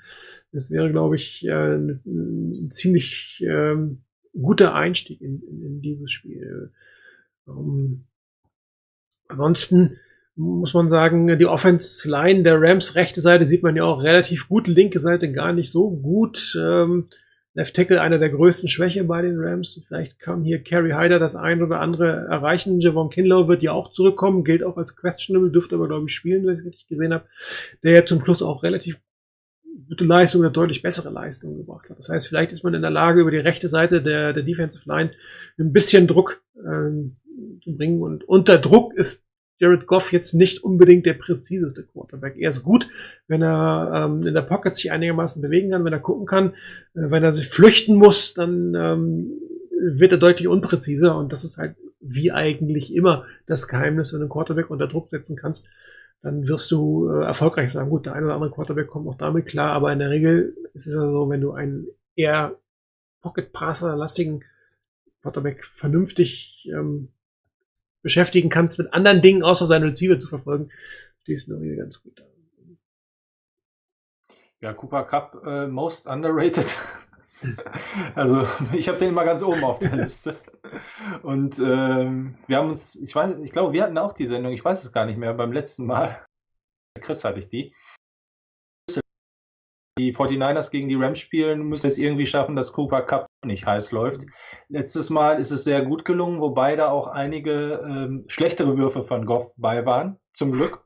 [0.51, 6.71] das wäre, glaube ich, äh, ein, ziemlich ähm, guter Einstieg in, in, in dieses Spiel.
[7.47, 8.05] Ähm,
[9.27, 9.97] ansonsten
[10.35, 14.47] muss man sagen, die Offense Line der Rams, rechte Seite sieht man ja auch relativ
[14.47, 16.57] gut, linke Seite gar nicht so gut.
[16.59, 17.09] Ähm,
[17.55, 19.81] Left Tackle einer der größten Schwäche bei den Rams.
[19.87, 22.79] Vielleicht kann hier Kerry Hyder das ein oder andere erreichen.
[22.79, 26.45] Javon Kinlow wird ja auch zurückkommen, gilt auch als questionable, dürfte aber, glaube ich, spielen,
[26.45, 27.25] wenn ich richtig gesehen habe.
[27.83, 29.01] Der ja zum Schluss auch relativ
[29.99, 31.99] gute Leistung oder deutlich bessere Leistung gebracht hat.
[31.99, 34.87] Das heißt, vielleicht ist man in der Lage, über die rechte Seite der, der Defensive
[34.87, 35.11] Line
[35.57, 37.17] ein bisschen Druck ähm,
[37.63, 38.01] zu bringen.
[38.01, 39.25] Und unter Druck ist
[39.57, 42.37] Jared Goff jetzt nicht unbedingt der präziseste Quarterback.
[42.37, 42.87] Er ist gut,
[43.27, 46.51] wenn er ähm, in der Pocket sich einigermaßen bewegen kann, wenn er gucken kann.
[46.95, 49.33] Äh, wenn er sich flüchten muss, dann ähm,
[49.81, 51.17] wird er deutlich unpräziser.
[51.17, 55.09] Und das ist halt wie eigentlich immer das Geheimnis, wenn du einen Quarterback unter Druck
[55.09, 55.67] setzen kannst
[56.21, 57.89] dann wirst du äh, erfolgreich sein.
[57.89, 60.85] Gut, der eine oder andere Quarterback kommt auch damit klar, aber in der Regel ist
[60.85, 62.57] es ja so, wenn du einen eher
[63.21, 64.43] Pocket-Passer-lastigen
[65.21, 67.09] Quarterback vernünftig ähm,
[68.01, 70.71] beschäftigen kannst mit anderen Dingen, außer seine Ziele zu verfolgen,
[71.21, 72.23] stehst du in der Regel ganz gut da.
[74.61, 76.77] Ja, Cooper Cup, äh, most underrated.
[78.15, 80.37] Also ich habe den immer ganz oben auf der Liste.
[81.23, 84.63] Und ähm, wir haben uns, ich weiß, ich glaube, wir hatten auch die Sendung, ich
[84.63, 86.25] weiß es gar nicht mehr, beim letzten Mal.
[86.99, 87.73] Chris hatte ich die.
[89.97, 93.91] Die 49ers gegen die Rams spielen, müssen es irgendwie schaffen, dass Cooper Cup nicht heiß
[93.91, 94.25] läuft.
[94.69, 99.25] Letztes Mal ist es sehr gut gelungen, wobei da auch einige ähm, schlechtere Würfe von
[99.25, 100.85] Goff bei waren, zum Glück.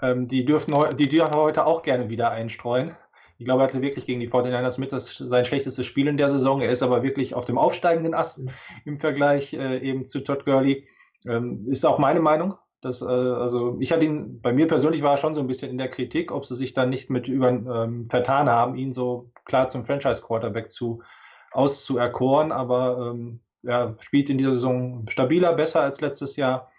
[0.00, 2.96] Ähm, die, dürfen, die dürfen heute auch gerne wieder einstreuen.
[3.42, 6.28] Ich glaube, er hatte wirklich gegen die 49ers mit das, sein schlechtestes Spiel in der
[6.28, 6.60] Saison.
[6.60, 8.46] Er ist aber wirklich auf dem aufsteigenden Ast
[8.84, 10.86] im Vergleich äh, eben zu Todd Gurley.
[11.26, 12.54] Ähm, ist auch meine Meinung.
[12.82, 15.72] Dass, äh, also ich hatte ihn, bei mir persönlich war er schon so ein bisschen
[15.72, 19.32] in der Kritik, ob sie sich dann nicht mit über ähm, vertan haben, ihn so
[19.44, 21.02] klar zum Franchise-Quarterback zu
[21.50, 22.52] auszuerkoren.
[22.52, 26.70] Aber ähm, er spielt in dieser Saison stabiler, besser als letztes Jahr.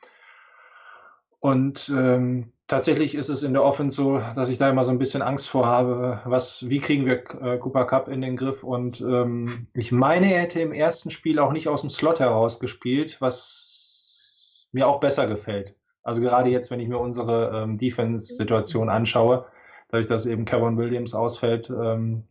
[1.41, 4.97] Und ähm, tatsächlich ist es in der Offense so, dass ich da immer so ein
[4.97, 8.63] bisschen Angst vor habe, was, wie kriegen wir äh, Cooper Cup in den Griff?
[8.63, 12.59] Und ähm, ich meine, er hätte im ersten Spiel auch nicht aus dem Slot heraus
[12.59, 15.75] gespielt, was mir auch besser gefällt.
[16.01, 19.45] Also gerade jetzt, wenn ich mir unsere ähm, Defense-Situation anschaue,
[19.89, 22.23] dadurch, dass eben Kevin Williams ausfällt, ähm,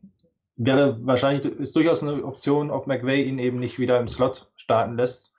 [0.57, 4.97] wäre wahrscheinlich ist durchaus eine Option, ob McVay ihn eben nicht wieder im Slot starten
[4.97, 5.33] lässt,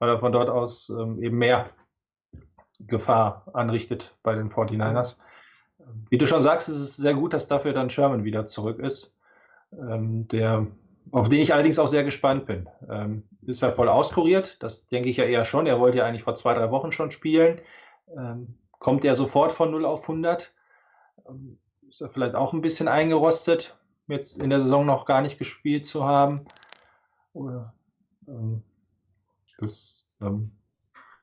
[0.00, 1.70] weil er von dort aus ähm, eben mehr
[2.86, 5.18] Gefahr anrichtet bei den 49ers.
[6.08, 9.16] Wie du schon sagst, ist es sehr gut, dass dafür dann Sherman wieder zurück ist,
[9.72, 10.66] ähm, der,
[11.10, 12.68] auf den ich allerdings auch sehr gespannt bin.
[12.88, 14.62] Ähm, ist er voll auskuriert?
[14.62, 15.66] Das denke ich ja eher schon.
[15.66, 17.60] Er wollte ja eigentlich vor zwei, drei Wochen schon spielen.
[18.16, 20.54] Ähm, kommt er sofort von 0 auf 100?
[21.28, 25.38] Ähm, ist er vielleicht auch ein bisschen eingerostet, jetzt in der Saison noch gar nicht
[25.38, 26.44] gespielt zu haben?
[27.32, 27.74] Oder,
[28.28, 28.62] ähm,
[29.58, 30.52] das ähm,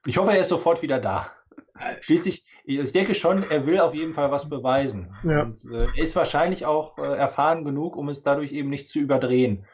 [0.06, 1.30] ich hoffe, er ist sofort wieder da.
[2.00, 5.14] Schließlich, ich denke schon, er will auf jeden Fall was beweisen.
[5.24, 5.42] Ja.
[5.42, 8.98] Und, äh, er ist wahrscheinlich auch äh, erfahren genug, um es dadurch eben nicht zu
[8.98, 9.64] überdrehen,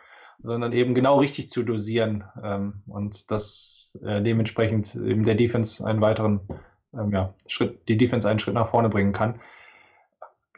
[0.43, 6.01] sondern eben genau richtig zu dosieren ähm, und das äh, dementsprechend eben der Defense einen
[6.01, 6.41] weiteren
[6.93, 9.41] ähm, ja, Schritt, die Defense einen Schritt nach vorne bringen kann.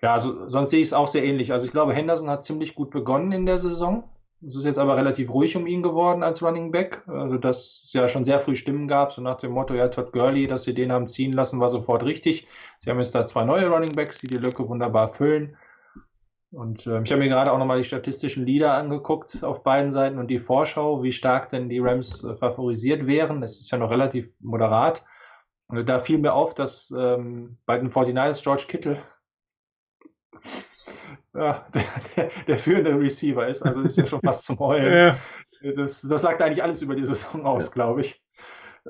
[0.02, 1.52] Ja, also, sonst sehe ich es auch sehr ähnlich.
[1.52, 4.04] Also ich glaube, Henderson hat ziemlich gut begonnen in der Saison.
[4.44, 7.02] Es ist jetzt aber relativ ruhig um ihn geworden als Running Back.
[7.06, 10.12] Also, dass es ja schon sehr früh Stimmen gab, so nach dem Motto, ja, Todd
[10.12, 12.46] Gurley, dass sie den haben ziehen lassen, war sofort richtig.
[12.80, 15.56] Sie haben jetzt da zwei neue Running Backs, die die Lücke wunderbar füllen.
[16.52, 20.18] Und äh, ich habe mir gerade auch nochmal die statistischen Leader angeguckt auf beiden Seiten
[20.18, 23.40] und die Vorschau, wie stark denn die Rams äh, favorisiert wären.
[23.40, 25.04] Das ist ja noch relativ moderat.
[25.68, 29.02] Und da fiel mir auf, dass ähm, bei den 49ers George Kittle
[31.36, 31.84] ja, der,
[32.16, 33.62] der, der, führende Receiver ist.
[33.62, 35.16] Also ist ja schon fast zum Heulen.
[35.62, 35.72] Ja.
[35.74, 37.72] Das, das sagt eigentlich alles über die Saison aus, ja.
[37.72, 38.22] glaube ich.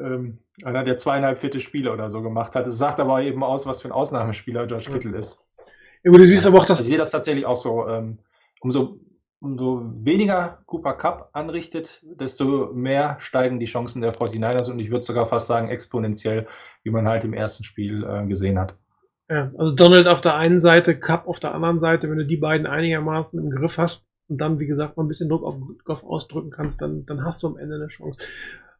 [0.00, 2.66] Ähm, einer, der zweieinhalb vierte Spiele oder so gemacht hat.
[2.66, 5.38] Es sagt aber eben aus, was für ein Ausnahmespieler George Kittle ist.
[6.02, 6.78] Ja, aber du siehst aber auch, dass.
[6.78, 7.88] Also ich sehe das tatsächlich auch so.
[7.88, 8.18] Ähm,
[8.60, 9.00] umso,
[9.40, 15.04] umso weniger Cooper Cup anrichtet, desto mehr steigen die Chancen der 49ers und ich würde
[15.04, 16.46] sogar fast sagen exponentiell,
[16.82, 18.76] wie man halt im ersten Spiel äh, gesehen hat.
[19.28, 22.36] Ja, also Donald auf der einen Seite, Cup auf der anderen Seite, wenn du die
[22.36, 26.04] beiden einigermaßen im Griff hast und dann, wie gesagt, mal ein bisschen Druck auf Goff
[26.04, 28.20] ausdrücken kannst, dann, dann hast du am Ende eine Chance.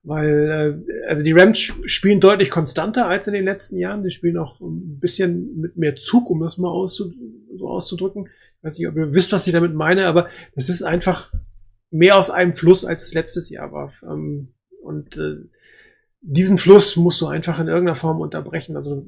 [0.04, 4.04] Weil, äh, also die Rams spielen deutlich konstanter als in den letzten Jahren.
[4.04, 7.12] Sie spielen auch ein bisschen mit mehr Zug, um das mal auszu
[7.56, 8.28] so auszudrücken.
[8.58, 11.32] Ich weiß nicht, ob ihr wisst, was ich damit meine, aber es ist einfach
[11.90, 13.92] mehr aus einem Fluss, als es letztes Jahr war.
[14.04, 15.38] Ähm, und äh,
[16.20, 18.76] diesen Fluss musst du einfach in irgendeiner Form unterbrechen.
[18.76, 19.06] Also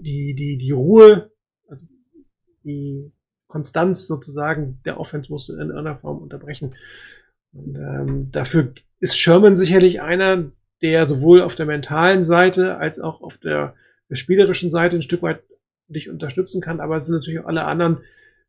[0.00, 1.30] die, die, die Ruhe,
[1.68, 1.84] also
[2.64, 3.12] die
[3.46, 6.74] Konstanz sozusagen der Offense musst du in irgendeiner Form unterbrechen.
[7.52, 13.20] Und ähm, dafür ist Sherman sicherlich einer, der sowohl auf der mentalen Seite als auch
[13.20, 13.74] auf der,
[14.08, 15.42] der spielerischen Seite ein Stück weit
[15.88, 16.80] dich unterstützen kann.
[16.80, 17.98] Aber es sind natürlich auch alle anderen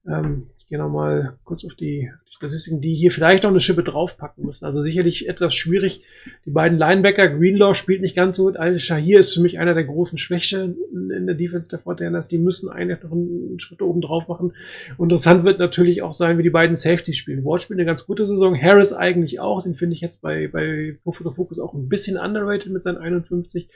[0.08, 4.46] ähm, gehe nochmal kurz auf die, die, Statistiken, die hier vielleicht noch eine Schippe draufpacken
[4.46, 4.64] müssen.
[4.64, 6.02] Also sicherlich etwas schwierig.
[6.46, 8.56] Die beiden Linebacker, Greenlaw spielt nicht ganz so gut.
[8.56, 12.30] Al-Shahir ist für mich einer der großen Schwäche in der Defense der Fortinanders.
[12.30, 14.54] Die müssen eigentlich noch einen Schritt oben drauf machen.
[14.98, 17.44] interessant wird natürlich auch sein, wie die beiden Safeties spielen.
[17.44, 18.60] Ward spielt eine ganz gute Saison.
[18.60, 19.64] Harris eigentlich auch.
[19.64, 23.68] Den finde ich jetzt bei, bei Focus auch ein bisschen underrated mit seinen 51.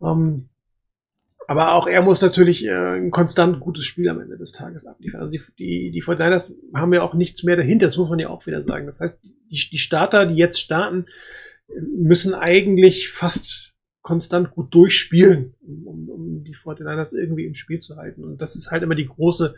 [0.00, 0.44] Ähm,
[1.48, 5.20] aber auch er muss natürlich äh, ein konstant gutes Spiel am Ende des Tages abliefern.
[5.20, 8.28] Also die, die, die 49ers haben ja auch nichts mehr dahinter, das muss man ja
[8.28, 8.86] auch wieder sagen.
[8.86, 11.06] Das heißt, die, die Starter, die jetzt starten,
[11.96, 18.24] müssen eigentlich fast konstant gut durchspielen, um, um die 49ers irgendwie im Spiel zu halten.
[18.24, 19.54] Und das ist halt immer die große,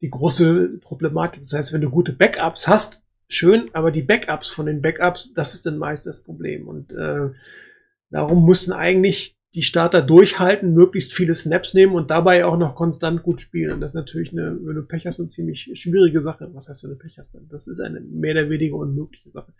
[0.00, 1.42] die große Problematik.
[1.42, 5.54] Das heißt, wenn du gute Backups hast, schön, aber die Backups von den Backups, das
[5.54, 6.66] ist dann meist das Problem.
[6.66, 7.30] Und äh,
[8.10, 13.22] darum mussten eigentlich die Starter durchhalten, möglichst viele Snaps nehmen und dabei auch noch konstant
[13.22, 13.72] gut spielen.
[13.72, 16.50] Und das ist natürlich eine, wenn du Pech hast, eine ziemlich schwierige Sache.
[16.52, 17.34] Was heißt, wenn du Pech hast?
[17.48, 19.52] Das ist eine mehr oder weniger unmögliche Sache,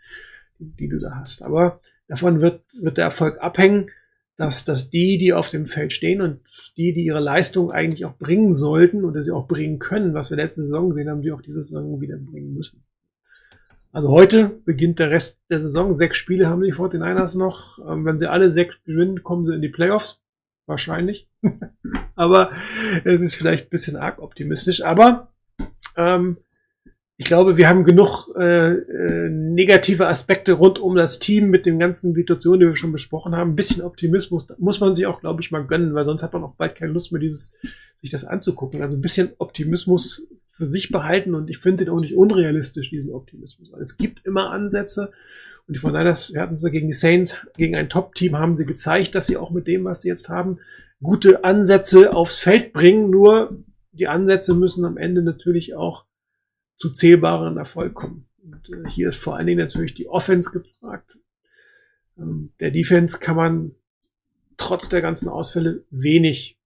[0.59, 1.43] die, die du da hast.
[1.43, 3.89] Aber davon wird, wird der Erfolg abhängen,
[4.37, 6.39] dass, dass die, die auf dem Feld stehen und
[6.77, 10.37] die, die ihre Leistung eigentlich auch bringen sollten und sie auch bringen können, was wir
[10.37, 12.83] letzte Saison gesehen haben, die auch diese Saison wieder bringen müssen.
[13.91, 15.93] Also heute beginnt der Rest der Saison.
[15.93, 17.79] Sechs Spiele haben die 49ers noch.
[17.79, 20.21] Ähm, wenn sie alle sechs gewinnen, kommen sie in die Playoffs.
[20.67, 21.27] Wahrscheinlich.
[22.15, 22.51] aber
[23.03, 24.83] es ist vielleicht ein bisschen arg optimistisch.
[24.83, 25.29] Aber
[25.95, 26.37] ähm,
[27.17, 31.79] ich glaube, wir haben genug äh, äh, negative Aspekte rund um das Team mit den
[31.79, 33.51] ganzen Situationen, die wir schon besprochen haben.
[33.51, 36.43] Ein bisschen Optimismus muss man sich auch, glaube ich, mal gönnen, weil sonst hat man
[36.43, 37.55] auch bald keine Lust mehr, dieses,
[37.99, 38.83] sich das anzugucken.
[38.83, 40.27] Also ein bisschen Optimismus
[40.59, 43.71] für sich behalten und ich finde den auch nicht unrealistisch, diesen Optimismus.
[43.79, 45.13] Es gibt immer Ansätze
[45.65, 49.15] und die von Niners, hatten sie gegen die Saints, gegen ein Top-Team, haben sie gezeigt,
[49.15, 50.59] dass sie auch mit dem, was sie jetzt haben,
[51.01, 53.09] gute Ansätze aufs Feld bringen.
[53.09, 56.05] Nur die Ansätze müssen am Ende natürlich auch
[56.75, 58.27] zu zählbaren Erfolg kommen.
[58.43, 61.17] Und äh, hier ist vor allen Dingen natürlich die Offense gefragt.
[62.17, 63.75] Ähm, der Defense kann man
[64.57, 66.58] trotz der ganzen Ausfälle wenig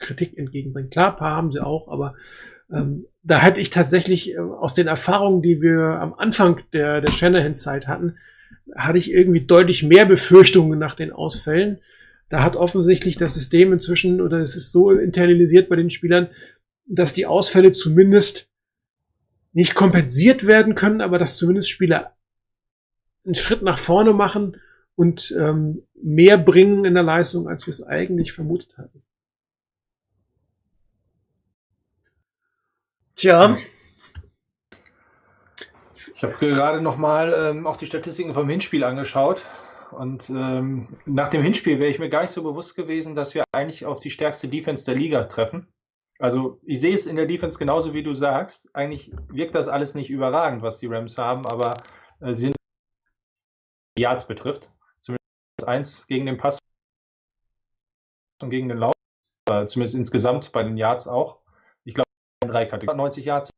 [0.00, 0.90] Kritik entgegenbringen.
[0.90, 2.14] Klar, paar haben sie auch, aber
[2.72, 7.12] ähm, da hätte ich tatsächlich äh, aus den Erfahrungen, die wir am Anfang der, der
[7.12, 8.16] Shanahan-Zeit hatten,
[8.74, 11.78] hatte ich irgendwie deutlich mehr Befürchtungen nach den Ausfällen.
[12.28, 16.28] Da hat offensichtlich das System inzwischen oder es ist so internalisiert bei den Spielern,
[16.86, 18.48] dass die Ausfälle zumindest
[19.52, 22.14] nicht kompensiert werden können, aber dass zumindest Spieler
[23.24, 24.56] einen Schritt nach vorne machen
[24.94, 29.02] und ähm, mehr bringen in der Leistung, als wir es eigentlich vermutet hatten.
[33.20, 33.58] Tja.
[36.14, 39.44] Ich habe gerade noch mal ähm, auch die Statistiken vom Hinspiel angeschaut.
[39.90, 43.44] Und ähm, nach dem Hinspiel wäre ich mir gar nicht so bewusst gewesen, dass wir
[43.52, 45.68] eigentlich auf die stärkste Defense der Liga treffen.
[46.18, 48.74] Also ich sehe es in der Defense genauso wie du sagst.
[48.74, 51.74] Eigentlich wirkt das alles nicht überragend, was die Rams haben, aber
[52.20, 52.56] äh, sie sind
[53.98, 54.70] Yards betrifft.
[55.00, 56.58] Zumindest eins gegen den Pass
[58.40, 58.94] und gegen den Lauf.
[59.50, 61.40] Äh, zumindest insgesamt bei den Yards auch.
[62.50, 63.50] Drei Kategorien 90 Yards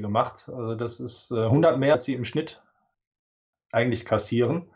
[0.00, 0.48] gemacht.
[0.48, 2.62] Also das ist äh, 100 mehr, als sie im Schnitt
[3.72, 4.70] eigentlich kassieren.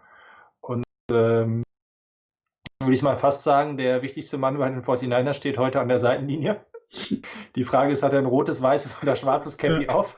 [0.61, 1.63] Und ähm,
[2.81, 5.99] würde ich mal fast sagen, der wichtigste Mann bei den 49ers steht heute an der
[5.99, 6.65] Seitenlinie.
[7.57, 9.91] Die Frage ist, hat er ein rotes, weißes oder schwarzes Cappy ja.
[9.91, 10.17] auf?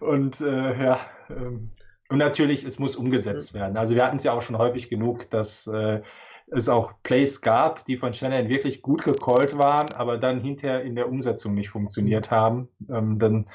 [0.00, 1.00] Und äh, ja,
[1.30, 1.70] ähm,
[2.08, 3.76] und natürlich, es muss umgesetzt werden.
[3.76, 6.02] Also wir hatten es ja auch schon häufig genug, dass äh,
[6.48, 10.94] es auch Plays gab, die von Shannon wirklich gut gecallt waren, aber dann hinterher in
[10.94, 12.68] der Umsetzung nicht funktioniert haben.
[12.88, 13.48] Ähm, dann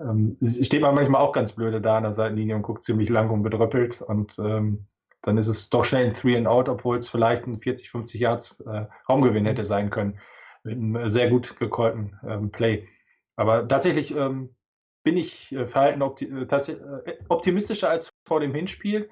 [0.00, 3.30] ähm, steht man manchmal auch ganz blöde da an der Seitenlinie und guckt ziemlich lang
[3.30, 4.86] und bedröppelt und ähm,
[5.22, 8.20] dann ist es doch schnell ein Three and Out, obwohl es vielleicht ein 40, 50
[8.20, 10.18] Yards äh, Raumgewinn hätte sein können
[10.64, 12.88] mit einem sehr gut gecallten ähm, Play.
[13.36, 14.54] Aber tatsächlich ähm,
[15.02, 19.10] bin ich äh, verhalten opti äh, äh, optimistischer als vor dem Hinspiel.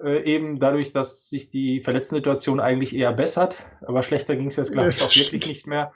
[0.00, 3.66] Äh, eben dadurch, dass sich die Verletzten-Situation eigentlich eher bessert.
[3.82, 5.92] Aber schlechter ging es jetzt, glaube ich, auch wirklich nicht mehr.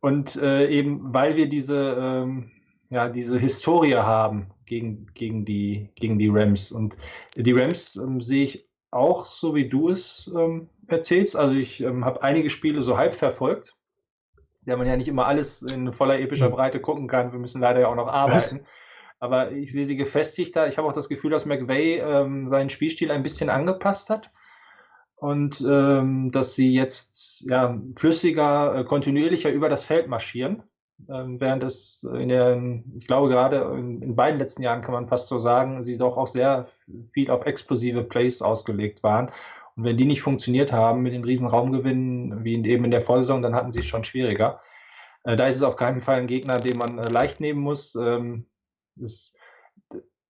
[0.00, 2.50] Und äh, eben, weil wir diese, ähm,
[2.90, 6.70] ja, diese Historie haben gegen, gegen, die, gegen die Rams.
[6.70, 6.96] Und
[7.36, 11.36] die Rams ähm, sehe ich auch so, wie du es ähm, erzählst.
[11.36, 13.76] Also ich ähm, habe einige Spiele so halb verfolgt
[14.66, 16.54] der man ja nicht immer alles in voller epischer mhm.
[16.54, 17.32] Breite gucken kann.
[17.32, 18.60] Wir müssen leider ja auch noch arbeiten.
[18.60, 18.60] Was?
[19.22, 20.66] Aber ich sehe sie gefestigt da.
[20.66, 24.32] Ich habe auch das Gefühl, dass McVay ähm, seinen Spielstil ein bisschen angepasst hat
[25.14, 30.64] und ähm, dass sie jetzt ja, flüssiger, äh, kontinuierlicher über das Feld marschieren.
[31.08, 32.60] Ähm, während es in der,
[32.98, 36.16] ich glaube gerade in, in, beiden letzten Jahren kann man fast so sagen, sie doch
[36.16, 36.66] auch sehr
[37.12, 39.30] viel auf explosive Plays ausgelegt waren.
[39.76, 43.40] Und wenn die nicht funktioniert haben mit den riesen Raumgewinnen, wie eben in der Vorsaison,
[43.40, 44.60] dann hatten sie es schon schwieriger.
[45.22, 47.94] Äh, da ist es auf keinen Fall ein Gegner, den man äh, leicht nehmen muss.
[47.94, 48.46] Ähm,
[49.00, 49.34] es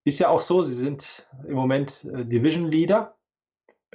[0.03, 3.15] ist ja auch so, sie sind im Moment äh, Division Leader.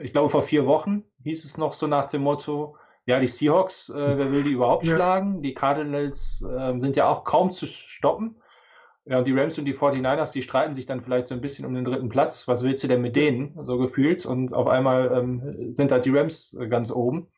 [0.00, 3.88] Ich glaube, vor vier Wochen hieß es noch so nach dem Motto, ja, die Seahawks,
[3.88, 4.94] äh, wer will die überhaupt ja.
[4.94, 5.42] schlagen?
[5.42, 8.36] Die Cardinals äh, sind ja auch kaum zu stoppen.
[9.06, 11.64] Ja, und die Rams und die 49ers, die streiten sich dann vielleicht so ein bisschen
[11.64, 12.46] um den dritten Platz.
[12.46, 13.58] Was willst du denn mit denen?
[13.64, 14.26] So gefühlt.
[14.26, 17.28] Und auf einmal ähm, sind halt die Rams äh, ganz oben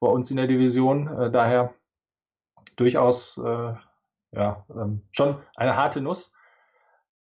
[0.00, 1.08] bei uns in der Division.
[1.08, 1.74] Äh, daher
[2.76, 3.74] durchaus äh,
[4.32, 6.33] ja, ähm, schon eine harte Nuss.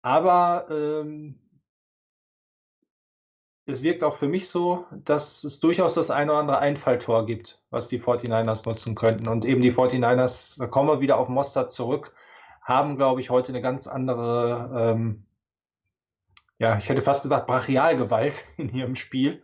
[0.01, 1.39] Aber ähm,
[3.65, 7.61] es wirkt auch für mich so, dass es durchaus das eine oder andere Einfalltor gibt,
[7.69, 9.27] was die 49ers nutzen könnten.
[9.27, 12.13] Und eben die 49ers, da kommen wir wieder auf Mostert zurück
[12.61, 15.25] haben, glaube ich, heute eine ganz andere, ähm,
[16.59, 19.43] ja, ich hätte fast gesagt, Brachialgewalt in ihrem Spiel,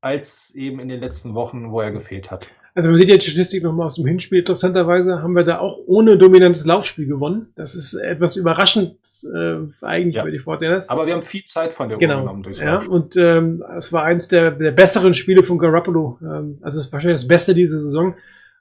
[0.00, 2.48] als eben in den letzten Wochen, wo er gefehlt hat.
[2.78, 4.38] Also man sieht jetzt die Statistik nochmal aus dem Hinspiel.
[4.38, 7.48] Interessanterweise haben wir da auch ohne dominantes Laufspiel gewonnen.
[7.56, 10.22] Das ist etwas überraschend äh, eigentlich ja.
[10.22, 10.88] bei die Fortiners.
[10.88, 12.20] Aber wir haben viel Zeit von der genau.
[12.20, 16.20] genommen durchs ja, Und ähm, es war eins der, der besseren Spiele von Garoppolo.
[16.22, 18.14] Ähm, also es ist wahrscheinlich das Beste diese Saison,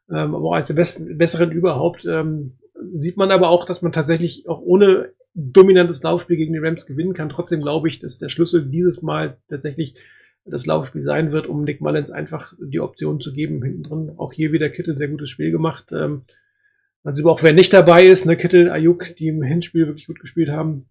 [0.10, 2.04] ähm, aber auch eines der besten, besseren überhaupt.
[2.06, 2.54] Ähm,
[2.96, 7.14] sieht man aber auch, dass man tatsächlich auch ohne dominantes Laufspiel gegen die Rams gewinnen
[7.14, 7.30] kann.
[7.30, 9.94] Trotzdem glaube ich, dass der Schlüssel dieses Mal tatsächlich
[10.50, 14.12] das Laufspiel sein wird, um Nick Mullins einfach die Option zu geben hinten drin.
[14.18, 15.94] Auch hier wieder Kittel sehr gutes Spiel gemacht.
[17.04, 20.50] Also auch wer nicht dabei ist, ne, Kittel, Ayuk, die im Hinspiel wirklich gut gespielt
[20.50, 20.84] haben,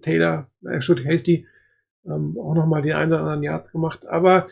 [0.00, 1.46] Taylor, äh, Stutt Hasty,
[2.06, 4.06] ähm, auch nochmal die einen oder anderen Yards gemacht.
[4.06, 4.48] Aber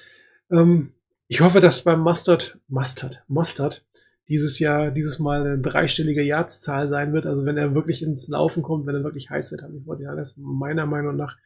[0.50, 0.90] ähm,
[1.28, 3.84] ich hoffe, dass beim Mustard, Mustard, Mustard,
[4.28, 7.26] dieses Jahr, dieses Mal eine dreistellige Yardszahl sein wird.
[7.26, 10.36] Also wenn er wirklich ins Laufen kommt, wenn er wirklich heiß wird, haben die Fortinanders
[10.38, 11.36] meiner Meinung nach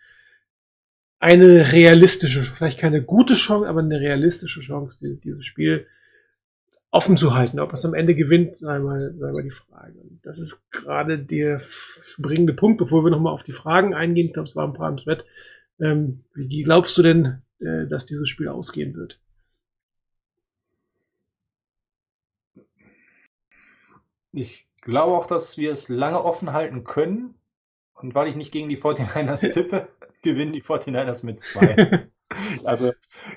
[1.18, 5.86] eine realistische, vielleicht keine gute Chance, aber eine realistische Chance, dieses Spiel
[6.94, 7.58] offen zu halten.
[7.58, 9.98] Ob es am Ende gewinnt, sei mal, sei mal die Frage.
[9.98, 11.60] Und das ist gerade der
[12.02, 14.28] springende Punkt, bevor wir nochmal auf die Fragen eingehen.
[14.28, 15.24] Ich glaube, es war ein paar im Thread.
[15.80, 19.18] Ähm, wie glaubst du denn, äh, dass dieses Spiel ausgehen wird?
[24.30, 27.34] Ich glaube auch, dass wir es lange offen halten können.
[27.94, 29.88] Und weil ich nicht gegen die 49ers tippe,
[30.24, 32.08] gewinnen die 49ers mit zwei.
[32.64, 32.92] also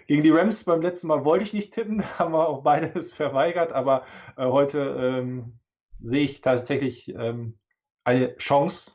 [0.07, 3.71] gegen die Rams beim letzten Mal wollte ich nicht tippen, haben wir auch beides verweigert,
[3.71, 4.03] aber
[4.37, 5.59] äh, heute ähm,
[6.01, 7.59] sehe ich tatsächlich ähm,
[8.03, 8.91] eine Chance,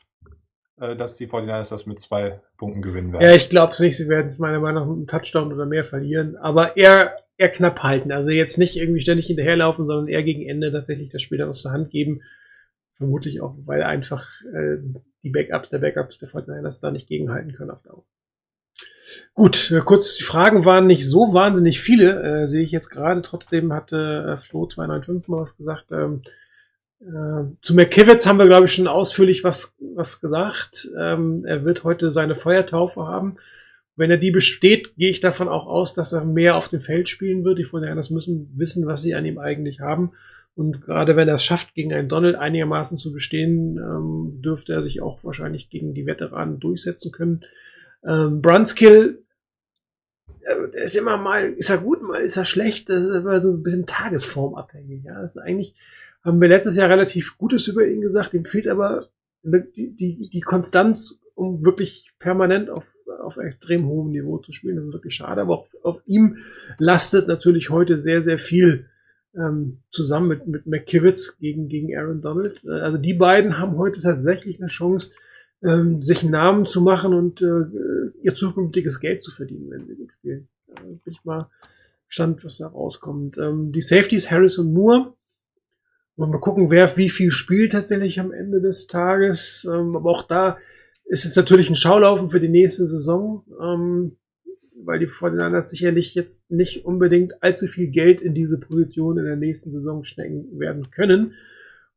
[0.81, 3.23] äh, dass die 49ers das mit zwei Punkten gewinnen werden.
[3.23, 3.97] Ja, ich glaube es nicht.
[3.97, 6.37] Sie werden es meiner Meinung nach mit einem Touchdown oder mehr verlieren.
[6.37, 8.13] Aber eher eher knapp halten.
[8.13, 11.63] Also jetzt nicht irgendwie ständig hinterherlaufen, sondern eher gegen Ende tatsächlich das Spiel dann aus
[11.63, 12.23] der Hand geben.
[13.03, 14.25] Vermutlich auch, weil einfach
[14.55, 14.77] äh,
[15.25, 18.05] die Backups der Backups der Fortinanders da nicht gegenhalten können auf Dauer.
[19.35, 23.21] Gut, äh, kurz, die Fragen waren nicht so wahnsinnig viele, äh, sehe ich jetzt gerade.
[23.23, 25.91] Trotzdem hatte äh, Flo 295 mal was gesagt.
[25.91, 26.23] Ähm,
[27.01, 30.89] äh, zu McKivitz haben wir, glaube ich, schon ausführlich was, was gesagt.
[30.97, 33.37] Ähm, er wird heute seine Feuertaufe haben.
[33.97, 37.09] Wenn er die besteht, gehe ich davon auch aus, dass er mehr auf dem Feld
[37.09, 37.59] spielen wird.
[37.59, 40.13] Die Vorderhanders müssen wissen, was sie an ihm eigentlich haben.
[40.55, 44.83] Und gerade wenn er es schafft, gegen einen Donald einigermaßen zu bestehen, ähm, dürfte er
[44.83, 47.45] sich auch wahrscheinlich gegen die Veteranen durchsetzen können.
[48.05, 49.23] Ähm, Brunskill
[50.41, 53.53] äh, ist immer mal, ist er gut, mal ist er schlecht, das ist immer so
[53.53, 55.05] ein bisschen tagesformabhängig.
[55.05, 55.75] Ja, das ist eigentlich,
[56.23, 59.07] haben wir letztes Jahr relativ Gutes über ihn gesagt, ihm fehlt aber
[59.43, 64.77] die, die, die Konstanz, um wirklich permanent auf auf extrem hohem Niveau zu spielen.
[64.77, 66.39] Das ist wirklich schade, aber auch auf ihm
[66.79, 68.89] lastet natürlich heute sehr, sehr viel
[69.35, 72.63] ähm, zusammen mit, mit McKivitz gegen, gegen Aaron Donald.
[72.65, 75.13] Äh, also die beiden haben heute tatsächlich eine Chance,
[75.63, 79.95] ähm, sich einen Namen zu machen und äh, ihr zukünftiges Geld zu verdienen, wenn sie
[79.95, 80.49] gut spielen.
[80.67, 81.49] Da bin ich mal
[82.09, 83.39] gespannt, was da rauskommt.
[83.39, 85.15] Ähm, die Safeties Harris und Moore.
[86.17, 89.67] Und mal gucken, wer wie viel spielt tatsächlich am Ende des Tages.
[89.73, 90.59] Ähm, aber auch da
[91.07, 94.17] ist es natürlich ein Schaulaufen für die nächste Saison, ähm,
[94.85, 99.37] weil die Fortinanders sicherlich jetzt nicht unbedingt allzu viel Geld in diese Position in der
[99.37, 101.35] nächsten Saison stecken werden können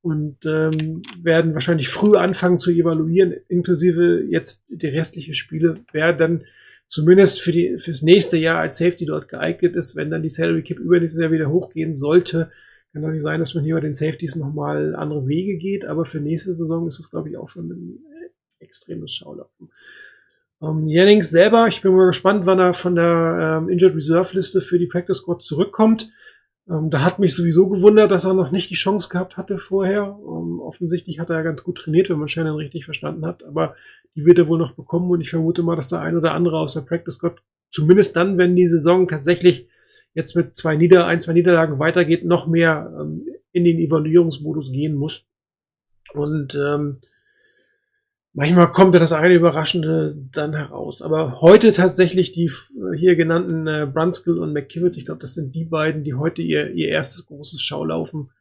[0.02, 6.44] und ähm, werden wahrscheinlich früh anfangen zu evaluieren, inklusive jetzt die restlichen Spiele, wer dann
[6.88, 10.62] zumindest für die fürs nächste Jahr als Safety dort geeignet ist, wenn dann die Salary
[10.62, 12.52] Cap übernächstes Jahr wieder hochgehen sollte.
[12.94, 16.20] Kann nicht sein, dass man hier bei den Safeties nochmal andere Wege geht, aber für
[16.20, 18.00] nächste Saison ist das, glaube ich, auch schon ein
[18.60, 19.70] extremes Schaulaufen.
[20.66, 24.62] Ähm, Jennings selber, ich bin mal gespannt, wann er von der ähm, Injured Reserve Liste
[24.62, 26.12] für die Practice Squad zurückkommt.
[26.68, 30.18] Ähm, da hat mich sowieso gewundert, dass er noch nicht die Chance gehabt hatte vorher.
[30.20, 33.76] Ähm, offensichtlich hat er ja ganz gut trainiert, wenn man Shannon richtig verstanden hat, aber
[34.16, 36.58] die wird er wohl noch bekommen und ich vermute mal, dass der ein oder andere
[36.58, 37.38] aus der Practice Squad
[37.70, 39.68] zumindest dann, wenn die Saison tatsächlich
[40.14, 44.96] jetzt mit zwei Nieder, ein, zwei Niederlagen weitergeht, noch mehr ähm, in den Evaluierungsmodus gehen
[44.96, 45.26] muss.
[46.14, 47.00] Und ähm,
[48.38, 51.02] Manchmal kommt ja das eine Überraschende dann heraus.
[51.02, 52.52] Aber heute tatsächlich die
[52.98, 56.72] hier genannten äh, Brunskill und McKivitz, ich glaube, das sind die beiden, die heute ihr,
[56.72, 58.32] ihr erstes großes Schaulaufen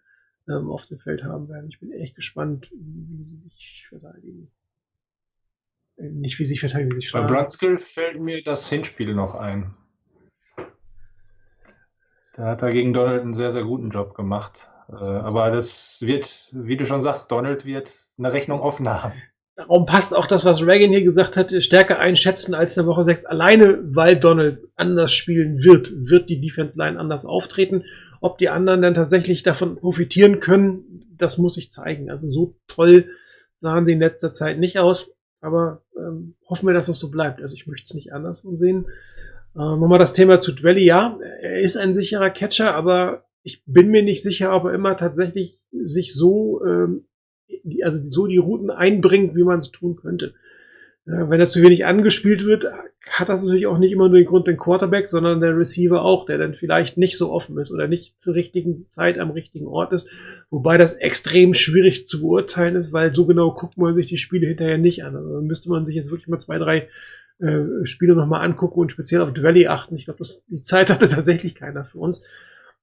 [0.48, 1.68] ähm, auf dem Feld haben werden.
[1.68, 4.50] Ich bin echt gespannt, wie sie sich verteidigen.
[5.96, 7.28] Äh, nicht wie sie sich verteidigen, wie sie sich schlagen.
[7.28, 9.76] Bei Brunskill fällt mir das Hinspiel noch ein.
[12.34, 14.68] Da hat er gegen Donald einen sehr, sehr guten Job gemacht.
[14.88, 19.12] Äh, aber das wird, wie du schon sagst, Donald wird eine Rechnung offen haben.
[19.56, 23.04] Darum passt auch das, was Reagan hier gesagt hat, stärker einschätzen als in der Woche
[23.04, 23.26] 6.
[23.26, 27.84] Alleine, weil Donald anders spielen wird, wird die Defense Line anders auftreten.
[28.20, 32.10] Ob die anderen dann tatsächlich davon profitieren können, das muss ich zeigen.
[32.10, 33.10] Also so toll
[33.60, 35.12] sahen sie in letzter Zeit nicht aus.
[35.40, 37.40] Aber ähm, hoffen wir, dass das so bleibt.
[37.40, 38.86] Also ich möchte es nicht anders sehen.
[39.54, 40.84] Ähm, Nochmal das Thema zu Dwelly.
[40.84, 44.96] Ja, er ist ein sicherer Catcher, aber ich bin mir nicht sicher, ob er immer
[44.96, 47.06] tatsächlich sich so ähm,
[47.48, 50.34] die, also so die Routen einbringt, wie man es tun könnte.
[51.06, 52.66] Ja, wenn er zu wenig angespielt wird,
[53.10, 56.24] hat das natürlich auch nicht immer nur den Grund den Quarterback, sondern der Receiver auch,
[56.24, 59.92] der dann vielleicht nicht so offen ist oder nicht zur richtigen Zeit am richtigen Ort
[59.92, 60.08] ist.
[60.48, 64.46] Wobei das extrem schwierig zu beurteilen ist, weil so genau guckt man sich die Spiele
[64.46, 65.14] hinterher nicht an.
[65.14, 66.88] Also müsste man sich jetzt wirklich mal zwei, drei
[67.38, 69.96] äh, Spiele nochmal angucken und speziell auf Dwelly achten.
[69.96, 72.22] Ich glaube, die Zeit hatte tatsächlich keiner für uns.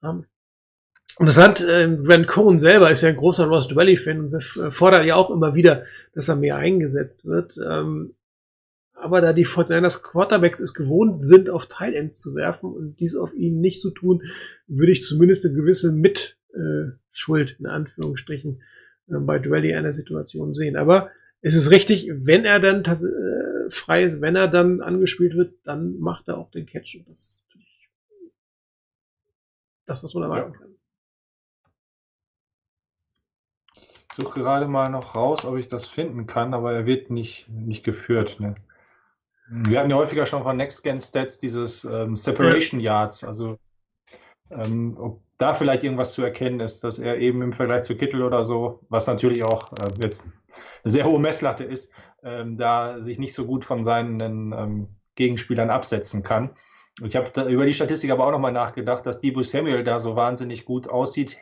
[0.04, 0.26] Ähm,
[1.20, 4.44] Interessant, äh, Brent Cohen selber ist ja ein großer Ross Dwelly-Fan und
[4.74, 7.58] fordert ja auch immer wieder, dass er mehr eingesetzt wird.
[7.58, 8.16] Ähm,
[8.94, 13.34] aber da die Fortinanders Quarterbacks es gewohnt sind, auf Tight zu werfen und dies auf
[13.34, 14.24] ihn nicht zu tun,
[14.68, 18.62] würde ich zumindest eine gewisse Mitschuld, in Anführungsstrichen,
[19.10, 20.76] äh, bei Dwelly einer Situation sehen.
[20.76, 21.10] Aber
[21.42, 26.00] es ist richtig, wenn er dann äh, frei ist, wenn er dann angespielt wird, dann
[26.00, 27.90] macht er auch den Catch und das ist natürlich
[29.86, 30.60] das, was man erwarten ja.
[30.60, 30.76] kann.
[33.74, 37.50] Ich suche gerade mal noch raus, ob ich das finden kann, aber er wird nicht,
[37.50, 38.40] nicht geführt.
[38.40, 38.56] Ne?
[39.50, 43.58] Wir hatten ja häufiger schon von Next-Gen Stats dieses ähm, Separation Yards, also
[44.50, 48.22] ähm, ob da vielleicht irgendwas zu erkennen ist, dass er eben im Vergleich zu Kittel
[48.22, 50.26] oder so, was natürlich auch äh, jetzt
[50.84, 51.92] eine sehr hohe Messlatte ist,
[52.24, 54.20] ähm, da sich nicht so gut von seinen
[54.52, 56.52] ähm, Gegenspielern absetzen kann.
[57.04, 60.66] Ich habe über die Statistik aber auch nochmal nachgedacht, dass Debo Samuel da so wahnsinnig
[60.66, 61.38] gut aussieht,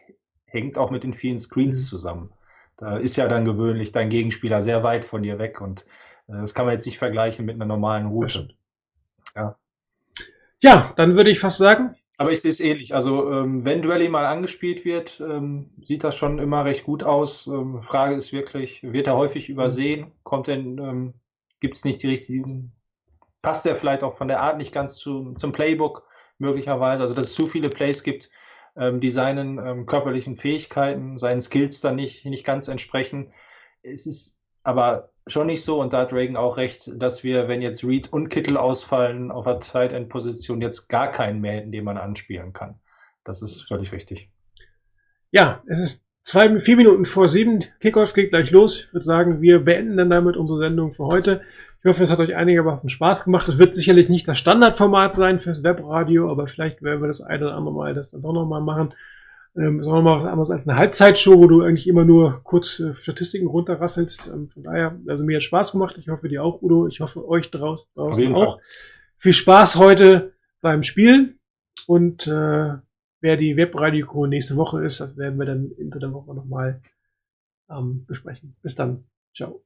[0.45, 1.89] hängt auch mit den vielen Screens mhm.
[1.89, 2.33] zusammen.
[2.79, 5.81] Da ist ja dann gewöhnlich dein Gegenspieler sehr weit von dir weg und
[6.27, 8.49] äh, das kann man jetzt nicht vergleichen mit einer normalen Route.
[9.35, 9.57] Ja.
[10.61, 11.95] ja, dann würde ich fast sagen.
[12.17, 12.93] Aber ich sehe es ähnlich.
[12.93, 17.47] Also, ähm, wenn Dwelly mal angespielt wird, ähm, sieht das schon immer recht gut aus.
[17.47, 20.11] Ähm, Frage ist wirklich, wird er häufig übersehen?
[20.23, 21.13] Kommt denn, ähm,
[21.61, 22.73] gibt es nicht die richtigen
[23.41, 26.07] passt er vielleicht auch von der Art nicht ganz zu, zum Playbook
[26.37, 27.01] möglicherweise.
[27.01, 28.29] Also dass es zu viele Plays gibt,
[28.79, 33.33] ähm, die seinen ähm, körperlichen Fähigkeiten, seinen Skills dann nicht, nicht ganz entsprechen.
[33.83, 37.61] Es ist aber schon nicht so, und da hat Reagan auch recht, dass wir, wenn
[37.61, 41.71] jetzt Reed und Kittel ausfallen, auf der Tight End Position jetzt gar keinen mehr hätten,
[41.71, 42.79] den man anspielen kann.
[43.23, 44.29] Das ist völlig richtig.
[45.31, 47.65] Ja, es ist zwei, vier Minuten vor sieben.
[47.79, 48.85] Kickoff geht gleich los.
[48.85, 51.41] Ich würde sagen, wir beenden dann damit unsere Sendung für heute.
[51.81, 53.47] Ich hoffe, es hat euch einigermaßen Spaß gemacht.
[53.47, 57.45] Es wird sicherlich nicht das Standardformat sein fürs Webradio, aber vielleicht werden wir das eine
[57.45, 58.93] oder andere Mal das dann doch nochmal machen.
[59.55, 62.79] Ähm, ist auch nochmal was anderes als eine Halbzeitshow, wo du eigentlich immer nur kurz
[62.79, 64.27] äh, Statistiken runterrasselst.
[64.27, 65.97] Ähm, von daher, also mir hat Spaß gemacht.
[65.97, 66.87] Ich hoffe dir auch, Udo.
[66.87, 68.55] Ich hoffe euch draußen, draußen auch.
[68.55, 68.63] Fall.
[69.17, 71.39] Viel Spaß heute beim Spielen
[71.87, 72.75] und äh,
[73.21, 76.81] wer die Webradio-Crew nächste Woche ist, das werden wir dann hinter der Woche nochmal
[77.69, 78.55] ähm, besprechen.
[78.61, 79.05] Bis dann.
[79.33, 79.63] Ciao.